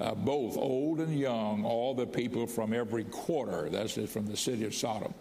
[0.00, 3.68] uh, both old and young, all the people from every quarter.
[3.68, 5.12] That's it, from the city of Sodom.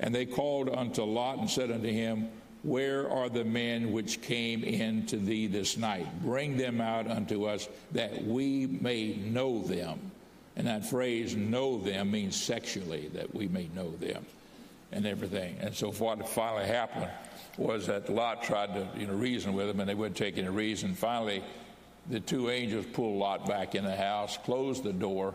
[0.00, 2.28] And they called unto Lot and said unto him,
[2.62, 6.06] Where are the men which came in to thee this night?
[6.22, 10.10] Bring them out unto us that we may know them.
[10.56, 14.24] And that phrase, know them, means sexually, that we may know them
[14.92, 15.56] and everything.
[15.60, 17.10] And so what finally happened
[17.58, 20.48] was that Lot tried to you know, reason with them, and they wouldn't take any
[20.48, 20.94] reason.
[20.94, 21.42] Finally,
[22.08, 25.34] the two angels pulled Lot back in the house, closed the door,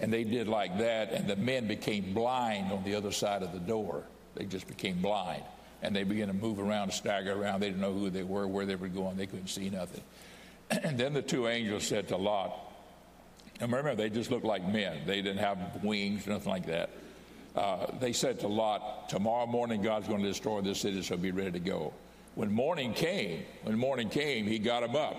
[0.00, 3.52] and they did like that, and the men became blind on the other side of
[3.52, 4.04] the door.
[4.34, 5.42] They just became blind.
[5.82, 7.60] And they began to move around, stagger around.
[7.60, 9.16] They didn't know who they were, where they were going.
[9.16, 10.02] They couldn't see nothing.
[10.70, 12.56] And then the two angels said to Lot,
[13.58, 15.00] and remember, they just looked like men.
[15.04, 16.90] They didn't have wings, nothing like that.
[17.56, 21.32] Uh, they said to Lot, Tomorrow morning, God's going to destroy this city, so be
[21.32, 21.92] ready to go.
[22.36, 25.16] When morning came, when morning came, he got him up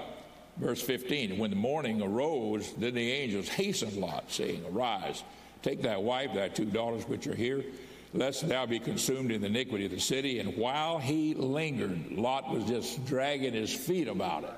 [0.61, 5.23] Verse 15 When the morning arose, then the angels hastened Lot, saying, Arise,
[5.63, 7.65] take thy wife, thy two daughters which are here,
[8.13, 10.39] lest thou be consumed in the iniquity of the city.
[10.39, 14.53] And while he lingered, Lot was just dragging his feet about it.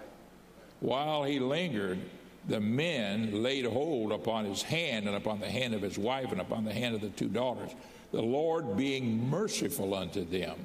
[0.81, 1.99] While he lingered,
[2.49, 6.41] the men laid hold upon his hand and upon the hand of his wife and
[6.41, 7.71] upon the hand of the two daughters,
[8.11, 10.57] the Lord being merciful unto them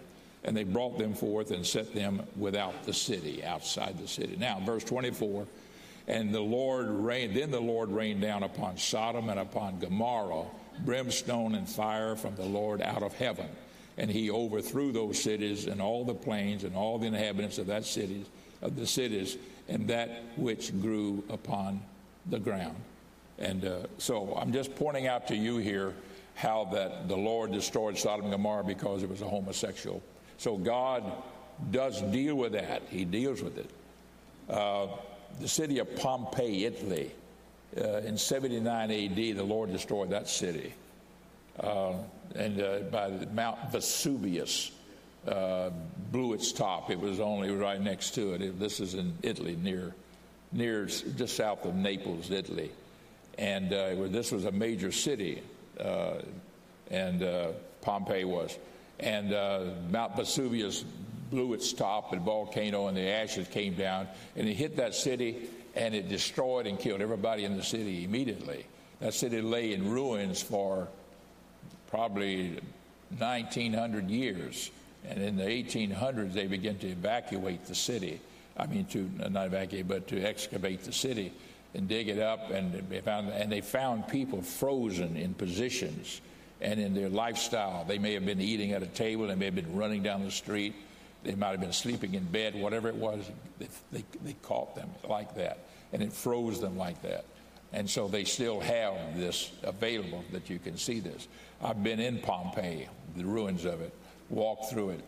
[0.44, 4.36] and they brought them forth and set them without the city, outside the city.
[4.36, 5.46] Now, verse 24,
[6.06, 10.46] and the Lord rained, then the Lord rained down upon Sodom and upon Gomorrah
[10.84, 13.46] brimstone and fire from the Lord out of heaven.
[13.96, 17.84] And he overthrew those cities and all the plains and all the inhabitants of that
[17.84, 18.26] cities,
[18.62, 19.36] of the cities,
[19.68, 21.80] and that which grew upon
[22.26, 22.76] the ground.
[23.38, 25.94] And uh, so I'm just pointing out to you here
[26.36, 30.00] how that the Lord destroyed Sodom and Gomorrah because it was a homosexual
[30.38, 31.04] so God
[31.70, 32.82] does deal with that.
[32.88, 33.70] He deals with it.
[34.48, 34.86] Uh,
[35.40, 37.10] the city of Pompeii, Italy,
[37.76, 40.72] uh, in 79 AD, the Lord destroyed that city.
[41.58, 41.94] Uh,
[42.34, 44.70] and uh, by Mount Vesuvius
[45.26, 45.70] uh,
[46.12, 46.90] blew its top.
[46.90, 48.42] It was only right next to it.
[48.42, 48.58] it.
[48.58, 49.92] This is in Italy, near,
[50.52, 52.70] near just south of Naples, Italy.
[53.36, 55.42] And uh, this was a major city,
[56.90, 58.58] and Pompeii was
[59.00, 60.84] and uh, Mount Vesuvius
[61.30, 65.48] blew its top, and volcano, and the ashes came down, and it hit that city,
[65.74, 68.64] and it destroyed and killed everybody in the city immediately.
[69.00, 70.88] That city lay in ruins for
[71.90, 72.58] probably
[73.18, 74.70] 1900 years,
[75.06, 78.20] and in the 1800s they began to evacuate the city.
[78.56, 81.32] I mean, to not evacuate, but to excavate the city
[81.74, 86.20] and dig it up, and they found, and they found people frozen in positions
[86.60, 87.84] and in their lifestyle.
[87.84, 90.30] They may have been eating at a table, they may have been running down the
[90.30, 90.74] street,
[91.24, 94.88] they might have been sleeping in bed, whatever it was, they, they, they caught them
[95.08, 95.58] like that,
[95.92, 97.24] and it froze them like that.
[97.72, 101.28] And so they still have this available that you can see this.
[101.62, 103.92] I've been in Pompeii, the ruins of it,
[104.30, 105.04] walked through it,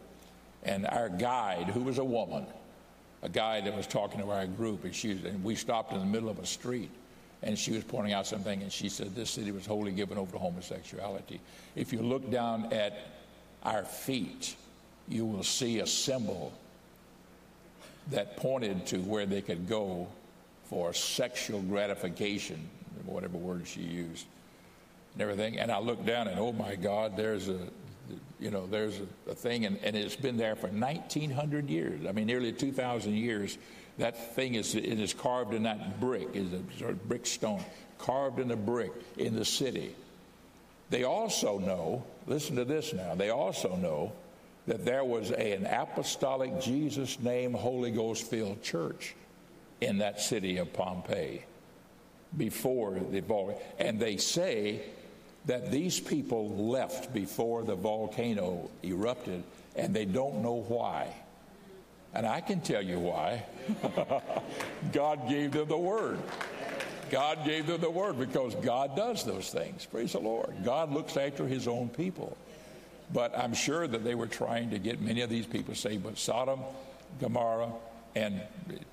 [0.62, 2.46] and our guide, who was a woman,
[3.22, 6.06] a guide that was talking to our group, and, she, and we stopped in the
[6.06, 6.90] middle of a street
[7.42, 10.32] and she was pointing out something, and she said this city was wholly given over
[10.32, 11.40] to homosexuality.
[11.74, 12.98] If you look down at
[13.62, 14.54] our feet,
[15.08, 16.52] you will see a symbol
[18.10, 20.08] that pointed to where they could go
[20.64, 22.68] for sexual gratification,
[23.06, 24.26] whatever word she used,
[25.14, 25.58] and everything.
[25.58, 27.58] And I looked down, and oh my God, there's a
[28.38, 32.06] you know, there's a, a thing, and, and, it's been there for 1,900 years.
[32.08, 33.58] I mean, nearly 2,000 years.
[34.00, 37.62] That thing is it is carved in that brick, is a sort of brick stone,
[37.98, 39.94] carved in the brick in the city.
[40.88, 44.12] They also know, listen to this now, they also know
[44.66, 49.14] that there was a, an apostolic Jesus name, Holy Ghost filled church
[49.82, 51.44] in that city of Pompeii
[52.36, 53.60] before the volcano.
[53.78, 54.80] And they say
[55.44, 59.42] that these people left before the volcano erupted
[59.76, 61.14] and they don't know why.
[62.14, 63.44] And I can tell you why.
[64.92, 66.18] God gave them the word.
[67.10, 69.86] God gave them the word because God does those things.
[69.86, 70.54] Praise the Lord.
[70.64, 72.36] God looks after his own people.
[73.12, 76.04] But I'm sure that they were trying to get many of these people saved.
[76.04, 76.60] But Sodom,
[77.20, 77.72] Gomorrah,
[78.14, 78.40] and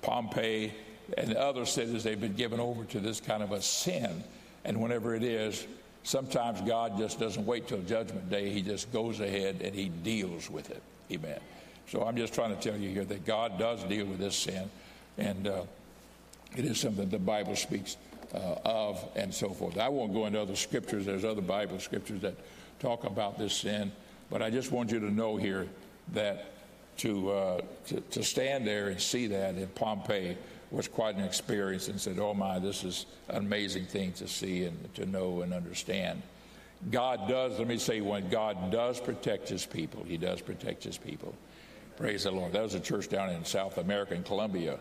[0.02, 0.72] Pompeii,
[1.16, 4.22] and other cities, they've been given over to this kind of a sin.
[4.64, 5.66] And whenever it is,
[6.02, 8.50] sometimes God just doesn't wait till Judgment Day.
[8.50, 10.82] He just goes ahead and He deals with it.
[11.12, 11.40] Amen.
[11.88, 14.70] So I'm just trying to tell you here that God does deal with this sin.
[15.16, 15.62] And uh,
[16.56, 17.96] it is something the Bible speaks
[18.34, 19.78] uh, of and so forth.
[19.78, 21.06] I won't go into other scriptures.
[21.06, 22.34] There's other Bible scriptures that
[22.78, 23.90] talk about this sin,
[24.30, 25.66] but I just want you to know here
[26.12, 26.52] that
[26.98, 30.36] to, uh, to, to stand there and see that in Pompeii
[30.70, 34.64] was quite an experience and said, Oh my, this is an amazing thing to see
[34.64, 36.22] and to know and understand.
[36.90, 40.98] God does, let me say, when God does protect his people, he does protect his
[40.98, 41.34] people.
[41.98, 42.52] Praise the Lord.
[42.52, 44.78] That was a church down in South America, in Colombia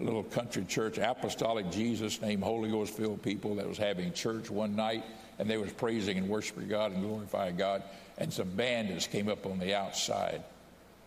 [0.00, 4.50] a little country church, apostolic Jesus named Holy Ghost filled people that was having church
[4.50, 5.04] one night
[5.38, 7.82] and they was praising and worshiping God and glorifying God.
[8.16, 10.42] And some bandits came up on the outside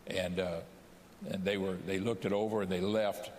[0.07, 0.59] and uh,
[1.29, 3.31] and they were they looked it over and they left.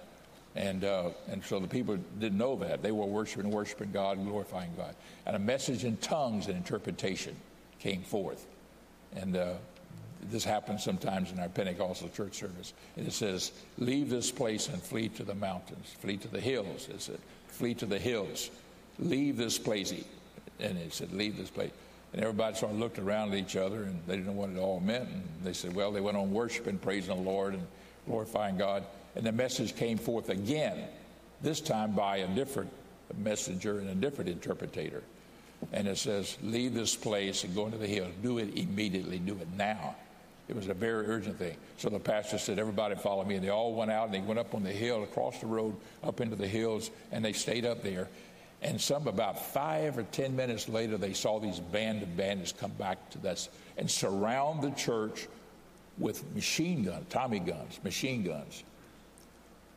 [0.54, 2.82] And uh, and so the people didn't know that.
[2.82, 4.94] They were worshiping worshiping God glorifying God.
[5.26, 7.36] And a message in tongues and interpretation
[7.78, 8.46] came forth.
[9.14, 9.54] And uh,
[10.30, 12.72] this happens sometimes in our Pentecostal church service.
[12.96, 16.88] And it says, Leave this place and flee to the mountains, flee to the hills.
[16.88, 18.50] It said, Flee to the hills.
[18.98, 19.92] Leave this place.
[20.61, 21.72] And it said, Leave this place.
[22.12, 24.58] And everybody sort of looked around at each other and they didn't know what it
[24.58, 25.08] all meant.
[25.08, 27.66] And they said, Well, they went on worshiping, praising the Lord, and
[28.06, 28.85] glorifying God.
[29.16, 30.85] And the message came forth again,
[31.42, 32.70] this time by a different
[33.18, 35.02] messenger and a different interpreter.
[35.72, 38.12] And it says, Leave this place and go into the hills.
[38.22, 39.18] Do it immediately.
[39.18, 39.96] Do it now.
[40.48, 41.57] It was a very urgent thing.
[41.76, 43.37] So the pastor said, Everybody follow me.
[43.37, 45.76] And they all went out and they went up on the hill, across the road,
[46.02, 48.09] up into the hills, and they stayed up there.
[48.61, 52.70] And some about five or ten minutes later, they saw these band of bandits come
[52.72, 55.26] back to this and surround the church
[55.98, 58.62] with machine guns, Tommy guns, machine guns.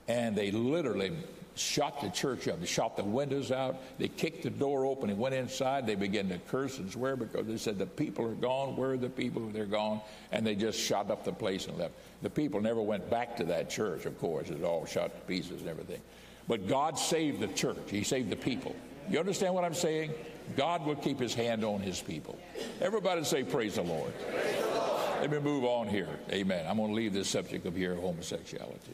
[0.08, 1.14] And they literally
[1.56, 2.60] shot the church up.
[2.60, 3.78] They shot the windows out.
[3.98, 5.88] They kicked the door open and went inside.
[5.88, 8.76] They began to curse and swear because they said, The people are gone.
[8.76, 9.48] Where are the people?
[9.50, 10.02] They're gone.
[10.32, 11.94] And they just shot up the place and left.
[12.22, 14.50] The people never went back to that church, of course.
[14.50, 16.02] It all shot to pieces and everything.
[16.48, 18.76] But God saved the church, He saved the people.
[19.10, 20.14] You understand what I'm saying?
[20.56, 22.38] God will keep His hand on His people.
[22.82, 24.14] Everybody say, Praise the Lord.
[24.20, 25.22] Praise the Lord.
[25.22, 26.10] Let me move on here.
[26.32, 26.66] Amen.
[26.68, 28.94] I'm going to leave this subject of here homosexuality.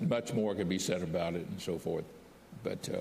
[0.00, 2.04] Much more can be said about it and so forth.
[2.62, 2.98] But uh,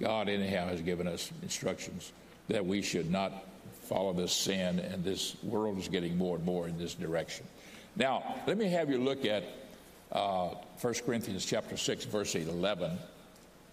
[0.00, 2.12] God, anyhow, has given us instructions
[2.48, 3.32] that we should not
[3.82, 7.46] follow this sin, and this world is getting more and more in this direction.
[7.94, 9.44] Now, let me have you look at
[10.12, 12.90] uh, 1 Corinthians chapter 6, verse 11.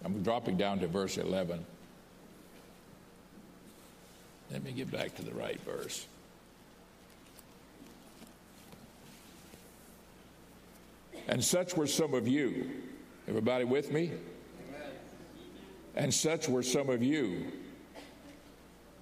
[0.04, 1.64] I'm dropping down to verse 11.
[4.50, 6.06] Let me get back to the right verse.
[11.34, 12.70] And such were some of you.
[13.26, 14.12] Everybody with me?
[15.96, 17.46] And such were some of you.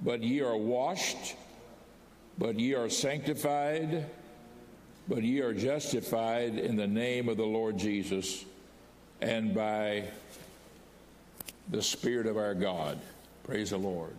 [0.03, 1.37] But ye are washed,
[2.39, 4.07] but ye are sanctified,
[5.09, 8.47] but ye are justified in the name of the Lord Jesus
[9.21, 10.05] and by
[11.69, 12.99] the Spirit of our God.
[13.45, 14.15] Praise the Lord.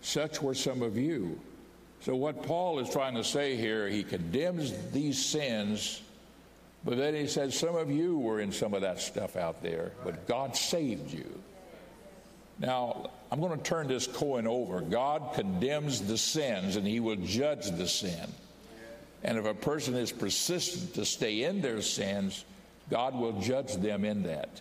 [0.00, 1.38] Such were some of you.
[2.00, 6.02] So, what Paul is trying to say here, he condemns these sins
[6.86, 9.90] but then he said, Some of you were in some of that stuff out there,
[10.04, 11.26] but God saved you.
[12.60, 14.80] Now, I'm going to turn this coin over.
[14.80, 18.32] God condemns the sins and he will judge the sin.
[19.24, 22.44] And if a person is persistent to stay in their sins,
[22.88, 24.60] God will judge them in that.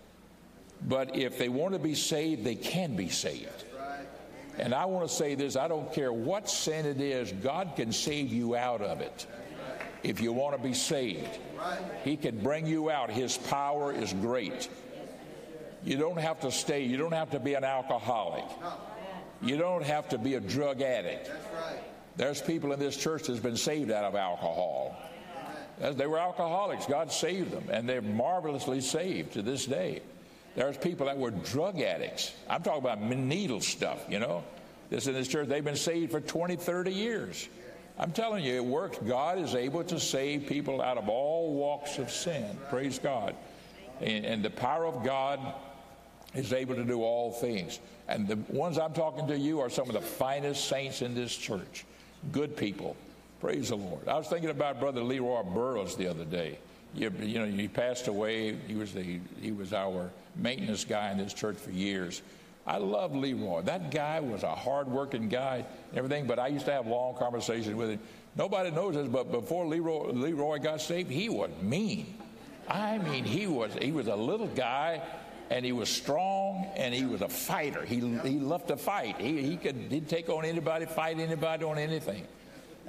[0.82, 3.64] But if they want to be saved, they can be saved.
[4.58, 7.92] And I want to say this I don't care what sin it is, God can
[7.92, 9.28] save you out of it
[10.10, 11.40] if you want to be saved.
[12.04, 13.10] He can bring you out.
[13.10, 14.70] His power is great.
[15.84, 18.46] You don't have to stay, you don't have to be an alcoholic.
[19.42, 21.30] You don't have to be a drug addict.
[22.16, 24.96] There's people in this church that's been saved out of alcohol.
[25.80, 26.86] They were alcoholics.
[26.86, 30.02] God saved them, and they're marvelously saved to this day.
[30.56, 32.34] There's people that were drug addicts.
[32.50, 34.44] I'm talking about needle stuff, you know.
[34.90, 37.50] This in this church, they've been saved for 20, 30 years.
[37.98, 38.98] I'm telling you, it works.
[39.08, 42.58] God is able to save people out of all walks of sin.
[42.70, 43.36] Praise God.
[44.02, 45.40] And, and the power of God
[46.34, 47.80] is able to do all things.
[48.08, 51.36] And the ones I'm talking to you are some of the finest saints in this
[51.36, 51.86] church.
[52.32, 52.96] Good people.
[53.40, 54.08] Praise the Lord.
[54.08, 56.58] I was thinking about Brother Leroy Burrows the other day.
[56.94, 58.56] You, you know, he passed away.
[58.68, 62.22] He was the he was our maintenance guy in this church for years.
[62.68, 63.62] I love Leroy.
[63.62, 67.92] That guy was a hard-working guy everything, but I used to have long conversations with
[67.92, 68.00] him.
[68.36, 72.18] Nobody knows this, but before Leroy, Leroy got saved, he was mean.
[72.68, 75.02] I mean, he was he was a little guy,
[75.52, 77.86] and he was strong, and he was a fighter.
[77.86, 79.22] He he loved to fight.
[79.22, 82.26] He he could he'd take on anybody, fight anybody on anything.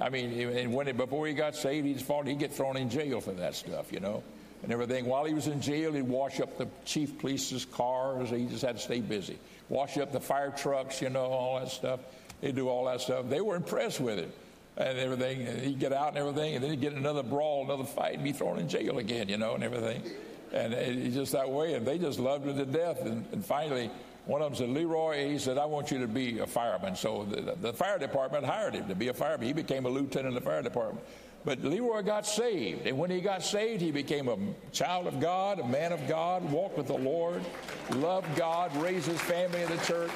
[0.01, 2.25] I mean, and when before he got saved, he'd fought.
[2.25, 4.23] He'd get thrown in jail for that stuff, you know
[4.63, 5.05] and everything.
[5.05, 8.29] While he was in jail, he'd wash up the chief police's cars.
[8.29, 9.37] He just had to stay busy.
[9.69, 11.99] Wash up the fire trucks, you know, all that stuff.
[12.41, 13.25] He'd do all that stuff.
[13.29, 14.31] They were impressed with him
[14.77, 15.47] and everything.
[15.47, 18.23] And he'd get out and everything, and then he'd get another brawl, another fight, and
[18.23, 20.03] be thrown in jail again, you know, and everything.
[20.53, 23.01] And he's just that way, and they just loved him to death.
[23.01, 23.89] And, and finally,
[24.25, 26.95] one of them said, Leroy, he said, I want you to be a fireman.
[26.95, 29.47] So the, the fire department hired him to be a fireman.
[29.47, 31.05] He became a lieutenant in the fire department.
[31.45, 32.87] But Leroy got saved.
[32.87, 34.37] And when he got saved, he became a
[34.71, 37.41] child of God, a man of God, walked with the Lord,
[37.91, 40.11] loved God, raised his family in the church.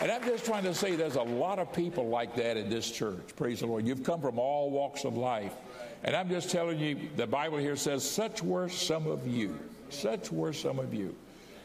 [0.00, 2.90] And I'm just trying to say there's a lot of people like that in this
[2.90, 3.36] church.
[3.36, 3.86] Praise the Lord.
[3.86, 5.54] You've come from all walks of life.
[6.02, 9.56] And I'm just telling you, the Bible here says, such were some of you.
[9.90, 11.14] Such were some of you.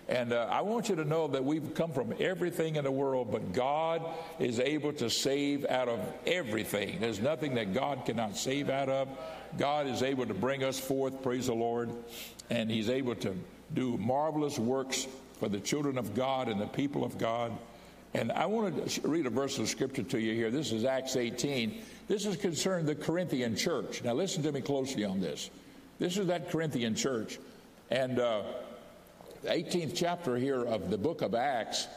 [0.09, 3.29] And uh, I want you to know that we've come from everything in the world,
[3.29, 4.01] but God
[4.39, 6.99] is able to save out of everything.
[7.01, 9.09] There's nothing that God cannot save out of.
[9.57, 11.89] God is able to bring us forth, praise the Lord,
[12.49, 13.35] and He's able to
[13.73, 15.07] do marvelous works
[15.39, 17.51] for the children of God and the people of God.
[18.13, 20.49] And I want to read a verse of scripture to you here.
[20.49, 21.81] This is Acts 18.
[22.07, 24.01] This is concerning the Corinthian church.
[24.03, 25.49] Now, listen to me closely on this.
[25.99, 27.39] This is that Corinthian church.
[27.91, 28.43] And uh,
[29.43, 31.87] the 18th chapter here of the book of Acts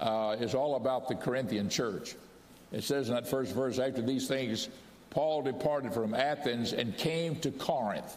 [0.00, 2.14] uh, is all about the Corinthian church.
[2.72, 4.68] It says in that first verse, after these things,
[5.10, 8.16] Paul departed from Athens and came to Corinth.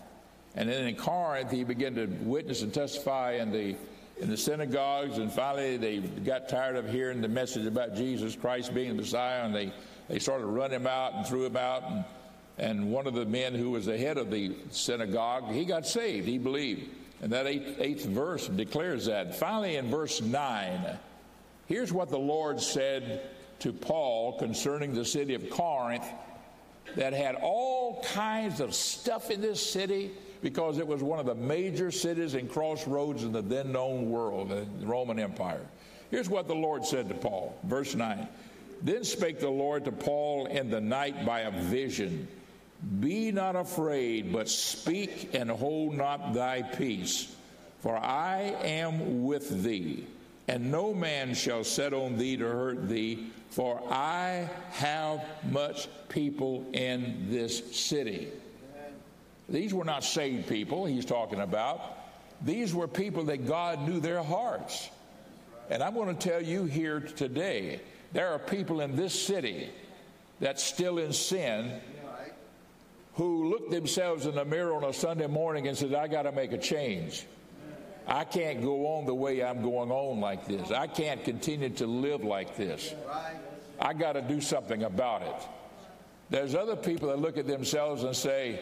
[0.56, 3.76] And then in Corinth, he began to witness and testify in the
[4.22, 8.72] in the synagogues, and finally they got tired of hearing the message about Jesus Christ
[8.72, 9.74] being the Messiah, and they,
[10.08, 11.84] they started running him out and threw him out.
[11.90, 12.06] And,
[12.60, 16.28] and one of the men who was the head of the synagogue, he got saved.
[16.28, 16.88] He believed.
[17.22, 19.36] And that eighth, eighth verse declares that.
[19.36, 20.98] Finally, in verse 9,
[21.68, 26.06] here's what the Lord said to Paul concerning the city of Corinth
[26.96, 30.12] that had all kinds of stuff in this city
[30.42, 34.50] because it was one of the major cities and crossroads in the then known world,
[34.50, 35.62] the Roman Empire.
[36.10, 38.28] Here's what the Lord said to Paul, verse 9.
[38.82, 42.28] Then spake the Lord to Paul in the night by a vision
[43.00, 47.34] be not afraid, but speak and hold not thy peace.
[47.82, 50.06] For I am with thee,
[50.48, 56.66] and no man shall set on thee to hurt thee, for I have much people
[56.74, 58.30] in this city.
[59.50, 61.82] These were not saved people he's talking about.
[62.44, 64.90] These were people that God knew their hearts.
[65.70, 67.82] And I'm going to tell you here today
[68.14, 69.70] there are people in this city
[70.40, 71.80] that's still in sin
[73.22, 76.32] who looked themselves in the mirror on a Sunday morning and said, I got to
[76.32, 77.28] make a change.
[78.08, 80.72] I can't go on the way I'm going on like this.
[80.72, 82.96] I can't continue to live like this.
[83.80, 85.36] I got to do something about it.
[86.32, 88.60] There's other people that look at themselves and say,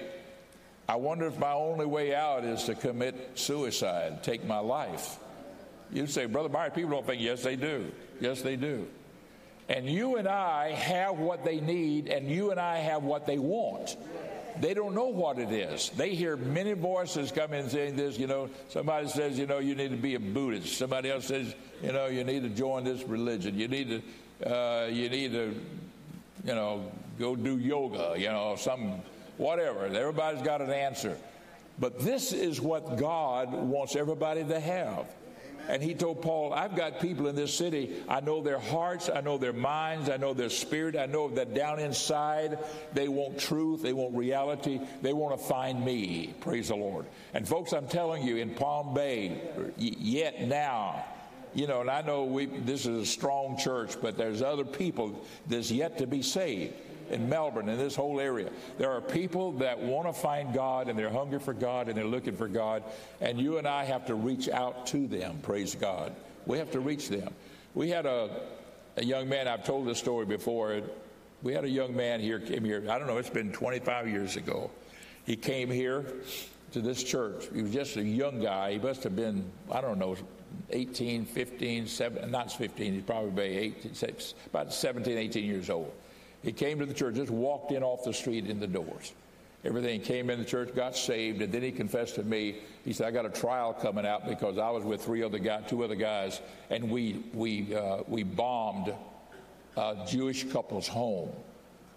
[0.89, 5.19] I wonder if my only way out is to commit suicide, take my life.
[5.89, 7.93] You say, Brother Myers, people don't think, yes, they do.
[8.19, 8.89] Yes, they do.
[9.69, 13.37] And you and I have what they need, and you and I have what they
[13.37, 13.95] want.
[14.59, 15.89] They don't know what it is.
[15.91, 19.75] They hear many voices come in saying this, you know, somebody says, you know, you
[19.75, 20.77] need to be a Buddhist.
[20.77, 23.57] Somebody else says, you know, you need to join this religion.
[23.57, 24.03] You need
[24.41, 25.55] to, uh, you need to,
[26.43, 29.01] you know, go do yoga, you know, some,
[29.37, 29.85] whatever.
[29.85, 31.17] Everybody's got an answer.
[31.79, 35.07] But this is what God wants everybody to have.
[35.69, 37.97] And he told Paul, I've got people in this city.
[38.09, 39.07] I know their hearts.
[39.13, 40.09] I know their minds.
[40.09, 40.97] I know their spirit.
[40.97, 42.57] I know that down inside
[42.91, 43.83] they want truth.
[43.83, 44.81] They want reality.
[45.03, 46.33] They want to find me.
[46.41, 47.05] Praise the Lord.
[47.35, 49.39] And folks, I'm telling you, in Palm Bay,
[49.77, 51.05] yet now,
[51.53, 55.23] you know, and I know we, this is a strong church, but there's other people
[55.45, 56.73] that's yet to be saved.
[57.11, 58.49] In Melbourne, in this whole area.
[58.77, 62.05] There are people that want to find God and they're hungry for God and they're
[62.05, 62.83] looking for God.
[63.21, 66.13] And you and I have to reach out to them, praise God.
[66.45, 67.33] We have to reach them.
[67.75, 68.41] We had a,
[68.97, 70.81] a young man, I've told this story before.
[71.43, 74.35] We had a young man here, came here, I don't know, it's been 25 years
[74.35, 74.71] ago.
[75.25, 76.05] He came here
[76.71, 77.45] to this church.
[77.53, 78.73] He was just a young guy.
[78.73, 80.15] He must have been, I don't know,
[80.71, 83.91] 18, 15, 17, not 15, he's probably 18,
[84.47, 85.91] about 17, 18 years old.
[86.43, 89.13] He came to the church, just walked in off the street in the doors.
[89.65, 92.59] Everything came in the church, got saved, and then he confessed to me.
[92.85, 95.63] He said, "I got a trial coming out because I was with three other guys,
[95.67, 98.93] two other guys, and we we uh, we bombed
[99.75, 101.29] a Jewish couple's home."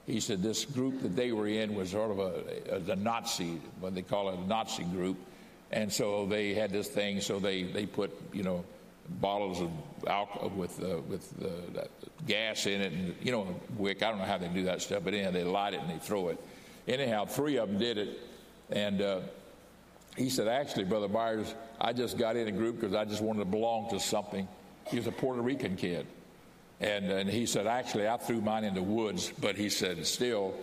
[0.08, 3.60] He said this group that they were in was sort of a, a, a Nazi,
[3.78, 5.16] what they call it, a Nazi group,
[5.70, 7.20] and so they had this thing.
[7.20, 8.64] So they they put you know
[9.08, 9.70] bottles of
[10.06, 11.82] alcohol with uh, with uh,
[12.26, 14.02] gas in it, and you know wick.
[14.02, 15.98] I don't know how they do that stuff, but anyhow, they light it and they
[15.98, 16.38] throw it
[16.88, 18.20] anyhow, three of them did it.
[18.70, 19.20] And uh,
[20.16, 23.40] he said, Actually, Brother Myers, I just got in a group because I just wanted
[23.40, 24.48] to belong to something.
[24.88, 26.06] He was a Puerto Rican kid.
[26.80, 30.54] And, and he said, Actually, I threw mine in the woods, but he said, Still,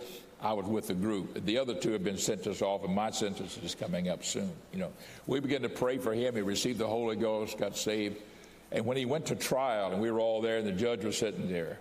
[0.42, 1.44] I was with the group.
[1.44, 4.50] The other two have been sent us off, and my sentence is coming up soon.
[4.72, 4.92] You know,
[5.26, 6.34] we began to pray for him.
[6.34, 8.16] He received the Holy Ghost, got saved.
[8.72, 11.18] And when he went to trial, and we were all there, and the judge was
[11.18, 11.78] sitting there,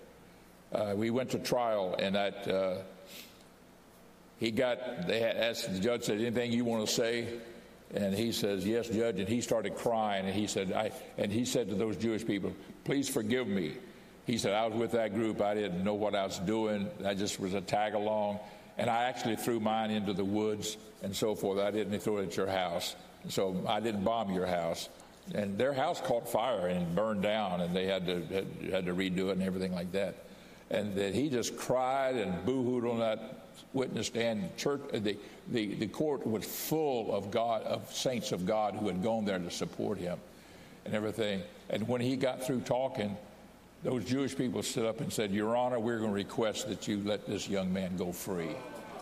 [0.74, 2.76] uh, we went to trial, and that uh,
[4.40, 7.28] he got, they asked, the judge said, anything you want to say?
[7.94, 9.20] And he says, yes, judge.
[9.20, 10.26] And he started crying.
[10.26, 13.74] And he said, I, and he said to those Jewish people, please forgive me.
[14.26, 15.42] He said, I was with that group.
[15.42, 16.88] I didn't know what I was doing.
[17.04, 18.40] I just was a tag along.
[18.78, 21.60] And I actually threw mine into the woods and so forth.
[21.60, 22.96] I didn't throw it at your house.
[23.28, 24.88] So I didn't bomb your house.
[25.36, 28.94] And their house caught fire and burned down, and they had to, had, had to
[28.94, 30.16] redo it and everything like that.
[30.72, 34.56] And that he just cried and boo-hooed on that witness stand.
[34.58, 35.18] Church, uh, the,
[35.50, 39.40] the, the court was full of God, of saints of God who had gone there
[39.40, 40.18] to support him
[40.86, 41.42] and everything.
[41.70, 43.16] And when he got through talking,
[43.84, 47.02] those Jewish people stood up and said, Your Honor, we're going to request that you
[47.06, 48.56] let this young man go free.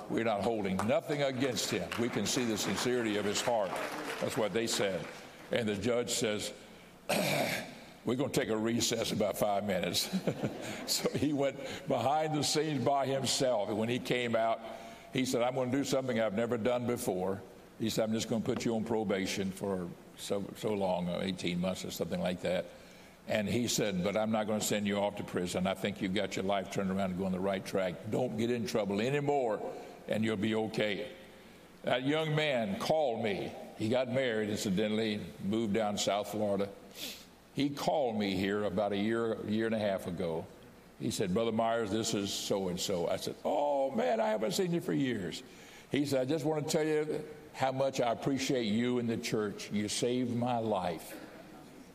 [0.09, 1.87] We're not holding nothing against him.
[1.99, 3.71] We can see the sincerity of his heart.
[4.21, 5.01] That's what they said.
[5.51, 6.51] And the judge says,
[8.05, 10.09] we're going to take a recess about five minutes.
[10.87, 13.69] so he went behind the scenes by himself.
[13.69, 14.59] And when he came out,
[15.13, 17.41] he said, I'm going to do something I've never done before.
[17.79, 19.87] He said, I'm just going to put you on probation for
[20.17, 22.65] so, so long, uh, 18 months or something like that.
[23.27, 25.67] And he said, But I'm not going to send you off to prison.
[25.67, 27.95] I think you've got your life turned around and go on the right track.
[28.09, 29.59] Don't get in trouble anymore,
[30.07, 31.07] and you'll be okay.
[31.83, 33.51] That young man called me.
[33.77, 36.67] He got married, incidentally, moved down South Florida.
[37.53, 40.45] He called me here about a year, year and a half ago.
[40.99, 43.07] He said, Brother Myers, this is so and so.
[43.07, 45.43] I said, Oh, man, I haven't seen you for years.
[45.91, 47.23] He said, I just want to tell you
[47.53, 49.69] how much I appreciate you in the church.
[49.71, 51.15] You saved my life.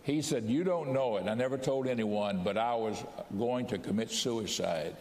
[0.04, 1.28] He said, You don't know it.
[1.28, 3.02] I never told anyone, but I was
[3.36, 4.96] going to commit suicide.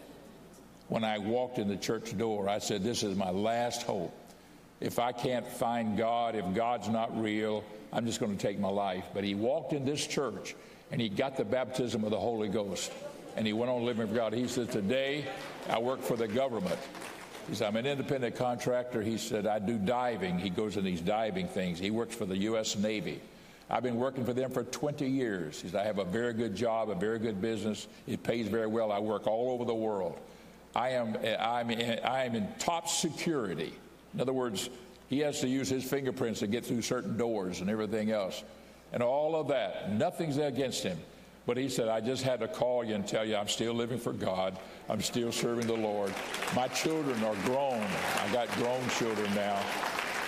[0.88, 4.16] When I walked in the church door, I said, This is my last hope.
[4.82, 7.62] If I can't find God, if God's not real,
[7.92, 9.04] I'm just going to take my life.
[9.14, 10.56] But he walked in this church
[10.90, 12.90] and he got the baptism of the Holy Ghost.
[13.36, 14.32] And he went on living for God.
[14.32, 15.24] He said, Today
[15.70, 16.78] I work for the government.
[17.48, 19.02] He said, I'm an independent contractor.
[19.02, 20.38] He said, I do diving.
[20.40, 21.78] He goes in these diving things.
[21.78, 22.76] He works for the U.S.
[22.76, 23.20] Navy.
[23.70, 25.60] I've been working for them for 20 years.
[25.60, 27.86] He said, I have a very good job, a very good business.
[28.08, 28.90] It pays very well.
[28.90, 30.18] I work all over the world.
[30.74, 33.72] I am, eh, I'm, I am in top security.
[34.14, 34.68] In other words,
[35.08, 38.42] he has to use his fingerprints to get through certain doors and everything else.
[38.92, 40.98] And all of that, nothing's against him.
[41.44, 43.98] But he said, I just had to call you and tell you I'm still living
[43.98, 44.56] for God.
[44.88, 46.14] I'm still serving the Lord.
[46.54, 47.82] My children are grown.
[48.20, 49.60] I got grown children now.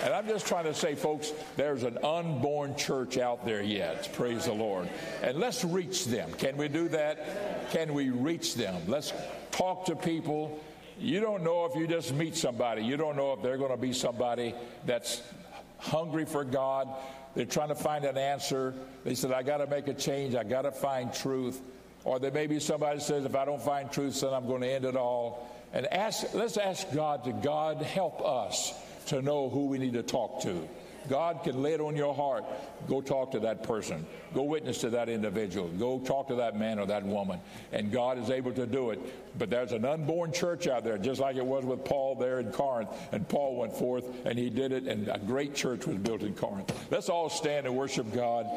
[0.03, 4.11] And I'm just trying to say, folks, there's an unborn church out there yet.
[4.13, 4.89] Praise the Lord.
[5.23, 6.31] And let's reach them.
[6.33, 7.71] Can we do that?
[7.71, 8.81] Can we reach them?
[8.87, 9.13] Let's
[9.51, 10.59] talk to people
[10.99, 13.77] you don't know if you just meet somebody, you don't know if they're going to
[13.77, 14.53] be somebody
[14.85, 15.21] that's
[15.77, 16.87] hungry for God.
[17.35, 18.73] They're trying to find an answer.
[19.03, 20.35] They said, I got to make a change.
[20.35, 21.61] I got to find truth.
[22.05, 24.69] Or there may be somebody says, if I don't find truth, then I'm going to
[24.69, 25.51] end it all.
[25.73, 28.73] And ask, let's ask God to God help us
[29.07, 30.67] to know who we need to talk to.
[31.09, 32.45] God can lay it on your heart.
[32.87, 34.05] Go talk to that person.
[34.33, 35.67] Go witness to that individual.
[35.69, 37.39] Go talk to that man or that woman.
[37.71, 38.99] And God is able to do it.
[39.37, 42.51] But there's an unborn church out there, just like it was with Paul there in
[42.51, 42.89] Corinth.
[43.11, 46.33] And Paul went forth and he did it, and a great church was built in
[46.33, 46.73] Corinth.
[46.89, 48.47] Let's all stand and worship God.